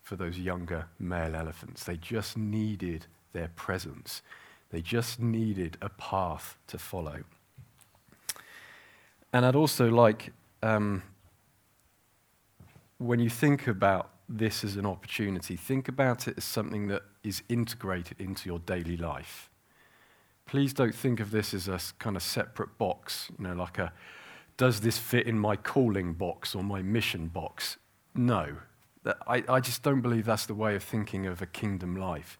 for 0.00 0.16
those 0.16 0.38
younger 0.38 0.86
male 0.98 1.36
elephants. 1.36 1.84
They 1.84 1.98
just 1.98 2.38
needed 2.38 3.04
their 3.34 3.48
presence, 3.56 4.22
they 4.70 4.80
just 4.80 5.20
needed 5.20 5.76
a 5.82 5.90
path 5.90 6.56
to 6.68 6.78
follow. 6.78 7.24
And 9.34 9.44
I'd 9.44 9.54
also 9.54 9.90
like, 9.90 10.32
um, 10.62 11.02
when 12.96 13.20
you 13.20 13.28
think 13.28 13.66
about 13.66 14.12
this 14.30 14.64
as 14.64 14.76
an 14.76 14.86
opportunity, 14.86 15.56
think 15.56 15.88
about 15.88 16.26
it 16.26 16.38
as 16.38 16.44
something 16.44 16.88
that 16.88 17.02
is 17.22 17.42
integrated 17.50 18.18
into 18.18 18.48
your 18.48 18.60
daily 18.60 18.96
life. 18.96 19.49
Please 20.50 20.72
don't 20.72 20.94
think 20.94 21.20
of 21.20 21.30
this 21.30 21.54
as 21.54 21.68
a 21.68 21.78
kind 22.00 22.16
of 22.16 22.24
separate 22.24 22.76
box, 22.76 23.30
you 23.38 23.44
know, 23.44 23.54
like 23.54 23.78
a 23.78 23.92
does 24.56 24.80
this 24.80 24.98
fit 24.98 25.28
in 25.28 25.38
my 25.38 25.54
calling 25.54 26.12
box 26.12 26.56
or 26.56 26.64
my 26.64 26.82
mission 26.82 27.28
box? 27.28 27.78
No. 28.16 28.56
I, 29.28 29.44
I 29.48 29.60
just 29.60 29.84
don't 29.84 30.00
believe 30.00 30.26
that's 30.26 30.46
the 30.46 30.54
way 30.54 30.74
of 30.74 30.82
thinking 30.82 31.24
of 31.24 31.40
a 31.40 31.46
kingdom 31.46 31.94
life. 31.94 32.36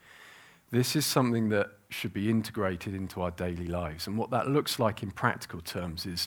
This 0.73 0.97
is 0.97 1.07
something 1.07 1.51
that 1.51 1.71
should 1.89 2.13
be 2.13 2.29
integrated 2.29 2.95
into 2.95 3.23
our 3.23 3.31
daily 3.31 3.69
lives. 3.69 4.09
And 4.09 4.19
what 4.19 4.31
that 4.33 4.49
looks 4.49 4.81
like 4.81 5.05
in 5.05 5.13
practical 5.13 5.61
terms 5.61 6.05
is 6.05 6.27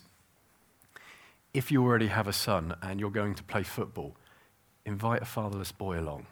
if 1.52 1.70
you 1.70 1.84
already 1.84 2.08
have 2.08 2.26
a 2.26 2.32
son 2.32 2.74
and 2.80 2.98
you're 2.98 3.10
going 3.10 3.34
to 3.34 3.44
play 3.44 3.62
football, 3.62 4.16
invite 4.86 5.20
a 5.20 5.26
fatherless 5.26 5.70
boy 5.70 6.00
along. 6.00 6.26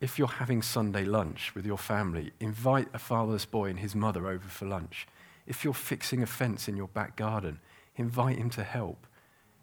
If 0.00 0.18
you're 0.18 0.28
having 0.28 0.60
Sunday 0.60 1.04
lunch 1.04 1.54
with 1.54 1.64
your 1.64 1.78
family, 1.78 2.32
invite 2.38 2.88
a 2.92 2.98
fatherless 2.98 3.46
boy 3.46 3.70
and 3.70 3.78
his 3.78 3.94
mother 3.94 4.26
over 4.26 4.48
for 4.48 4.66
lunch. 4.66 5.06
If 5.46 5.64
you're 5.64 5.72
fixing 5.72 6.22
a 6.22 6.26
fence 6.26 6.68
in 6.68 6.76
your 6.76 6.88
back 6.88 7.16
garden, 7.16 7.60
invite 7.96 8.36
him 8.36 8.50
to 8.50 8.64
help. 8.64 9.06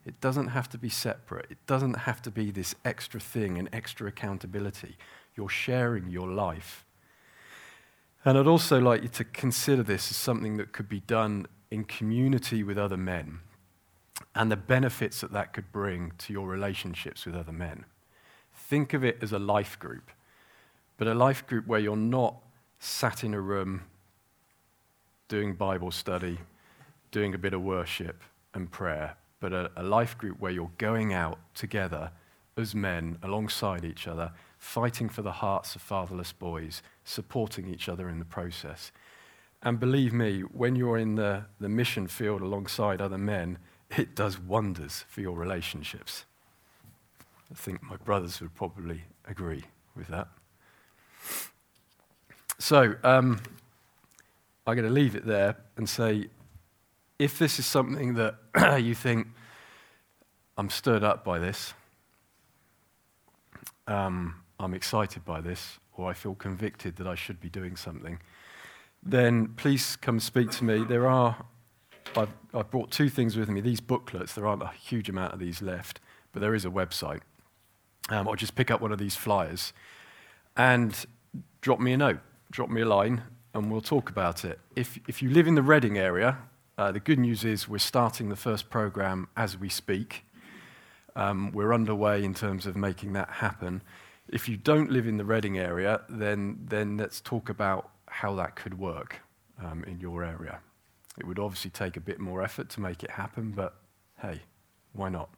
It 0.06 0.20
doesn't 0.20 0.48
have 0.48 0.70
to 0.70 0.78
be 0.78 0.90
separate. 0.90 1.46
It 1.50 1.66
doesn't 1.68 2.00
have 2.00 2.22
to 2.24 2.32
be 2.32 2.52
this 2.52 2.76
extra 2.84 3.20
thing 3.20 3.58
and 3.58 3.70
extra 3.72 4.08
accountability. 4.08 4.98
You're 5.36 5.50
sharing 5.50 6.10
your 6.10 6.28
life. 6.28 6.86
And 8.26 8.38
I'd 8.38 8.48
also 8.48 8.80
like 8.80 9.04
you 9.04 9.10
to 9.10 9.24
consider 9.24 9.84
this 9.84 10.10
as 10.10 10.18
something 10.18 10.58
that 10.58 10.72
could 10.72 10.90
be 10.90 11.02
done 11.02 11.46
in 11.70 11.84
community 11.84 12.64
with 12.64 12.78
other 12.78 12.98
men 12.98 13.40
and 14.36 14.52
the 14.52 14.58
benefits 14.58 15.22
that 15.22 15.32
that 15.34 15.54
could 15.54 15.72
bring 15.72 16.14
to 16.20 16.34
your 16.34 16.48
relationships 16.48 17.26
with 17.26 17.36
other 17.36 17.52
men. 17.52 17.86
Think 18.54 18.94
of 18.94 19.04
it 19.04 19.18
as 19.22 19.32
a 19.32 19.40
life 19.40 19.78
group, 19.78 20.12
but 21.04 21.12
a 21.12 21.14
life 21.14 21.46
group 21.48 21.68
where 21.68 21.82
you're 21.82 21.98
not 21.98 22.34
sat 22.80 23.26
in 23.26 23.34
a 23.34 23.42
room 23.42 23.82
doing 25.28 25.54
Bible 25.54 25.92
study, 25.92 26.38
doing 27.12 27.34
a 27.34 27.38
bit 27.38 27.54
of 27.54 27.62
worship 27.62 28.24
and 28.54 28.72
prayer, 28.72 29.18
but 29.42 29.52
a, 29.52 29.70
a 29.76 29.84
life 29.84 30.18
group 30.18 30.40
where 30.40 30.54
you're 30.54 30.72
going 30.78 31.12
out 31.12 31.40
together 31.56 32.10
as 32.56 32.74
men 32.74 33.18
alongside 33.22 33.84
each 33.84 34.08
other, 34.08 34.32
fighting 34.58 35.10
for 35.10 35.24
the 35.24 35.34
hearts 35.34 35.76
of 35.76 35.82
fatherless 35.82 36.32
boys, 36.32 36.82
supporting 37.04 37.68
each 37.68 37.90
other 37.90 38.08
in 38.08 38.20
the 38.20 38.24
process. 38.24 38.94
And 39.62 39.82
believe 39.82 40.14
me, 40.14 40.40
when 40.40 40.78
you're 40.78 40.98
in 40.98 41.16
the, 41.16 41.44
the 41.60 41.68
mission 41.68 42.08
field 42.08 42.42
alongside 42.42 43.02
other 43.02 43.18
men, 43.18 43.58
it 43.98 44.16
does 44.16 44.40
wonders 44.40 45.04
for 45.10 45.20
your 45.20 45.36
relationships. 45.36 46.24
I 47.52 47.56
think 47.56 47.84
my 47.84 47.98
brothers 47.98 48.40
would 48.40 48.56
probably 48.56 49.04
agree 49.28 49.66
with 49.98 50.08
that. 50.08 50.30
So, 52.60 52.96
um, 53.04 53.42
I'm 54.66 54.76
going 54.76 54.88
to 54.88 54.94
leave 54.94 55.16
it 55.16 55.26
there 55.26 55.58
and 55.76 55.88
say 55.88 56.28
if 57.20 57.38
this 57.38 57.60
is 57.60 57.66
something 57.66 58.14
that 58.14 58.36
you 58.82 58.96
think, 58.96 59.28
I'm 60.58 60.70
stirred 60.70 61.04
up 61.04 61.24
by 61.24 61.40
this, 61.40 61.74
um, 63.88 64.36
I'm 64.60 64.74
excited 64.74 65.26
by 65.26 65.42
this, 65.42 65.80
or 65.98 66.10
I 66.10 66.14
feel 66.14 66.36
convicted 66.36 66.96
that 66.98 67.08
I 67.08 67.16
should 67.16 67.42
be 67.42 67.50
doing 67.50 67.76
something, 67.76 68.20
then 69.02 69.48
please 69.58 69.98
come 69.98 70.20
speak 70.20 70.52
to 70.52 70.64
me. 70.64 70.84
There 70.84 71.08
are 71.08 71.46
I've, 72.16 72.34
I've 72.54 72.70
brought 72.70 72.92
two 72.92 73.10
things 73.10 73.36
with 73.36 73.50
me 73.50 73.62
these 73.62 73.82
booklets, 73.82 74.34
there 74.34 74.46
aren't 74.46 74.62
a 74.62 74.68
huge 74.68 75.10
amount 75.10 75.34
of 75.34 75.40
these 75.40 75.62
left, 75.62 76.00
but 76.32 76.42
there 76.42 76.54
is 76.54 76.66
a 76.66 76.70
website. 76.70 77.22
Um, 78.10 78.28
I'll 78.28 78.36
just 78.36 78.56
pick 78.56 78.70
up 78.70 78.82
one 78.82 78.92
of 78.92 79.00
these 79.00 79.16
flyers 79.16 79.74
and 80.56 81.06
drop 81.64 81.80
me 81.80 81.94
a 81.94 81.98
note, 81.98 82.20
drop 82.52 82.70
me 82.70 82.82
a 82.82 82.86
line, 82.86 83.24
and 83.54 83.72
we'll 83.72 83.82
talk 83.82 84.10
about 84.10 84.44
it. 84.44 84.60
If, 84.76 85.00
if 85.08 85.22
you 85.22 85.30
live 85.30 85.48
in 85.48 85.56
the 85.56 85.62
Reading 85.62 85.98
area, 85.98 86.38
uh, 86.78 86.92
the 86.92 87.00
good 87.00 87.18
news 87.18 87.46
is 87.46 87.70
we're 87.70 87.78
starting 87.78 88.28
the 88.28 88.36
first 88.36 88.70
program 88.70 89.30
as 89.38 89.58
we 89.58 89.70
speak. 89.70 90.26
Um, 91.16 91.54
we're 91.54 91.74
underway 91.74 92.22
in 92.22 92.34
terms 92.34 92.66
of 92.66 92.76
making 92.76 93.14
that 93.14 93.30
happen. 93.30 93.82
If 94.28 94.50
you 94.50 94.58
don't 94.58 94.92
live 94.92 95.08
in 95.08 95.16
the 95.16 95.24
Reading 95.24 95.58
area, 95.58 96.02
then, 96.10 96.60
then 96.68 96.98
let's 96.98 97.22
talk 97.22 97.48
about 97.48 97.92
how 98.08 98.36
that 98.36 98.58
could 98.58 98.78
work 98.78 99.22
um, 99.64 99.86
in 99.86 100.02
your 100.02 100.26
area. 100.26 100.60
It 101.18 101.26
would 101.26 101.40
obviously 101.40 101.72
take 101.72 101.96
a 101.96 102.02
bit 102.02 102.20
more 102.20 102.44
effort 102.44 102.68
to 102.72 102.82
make 102.82 103.04
it 103.04 103.12
happen, 103.12 103.52
but 103.52 103.76
hey, 104.22 104.42
why 104.92 105.08
not? 105.08 105.30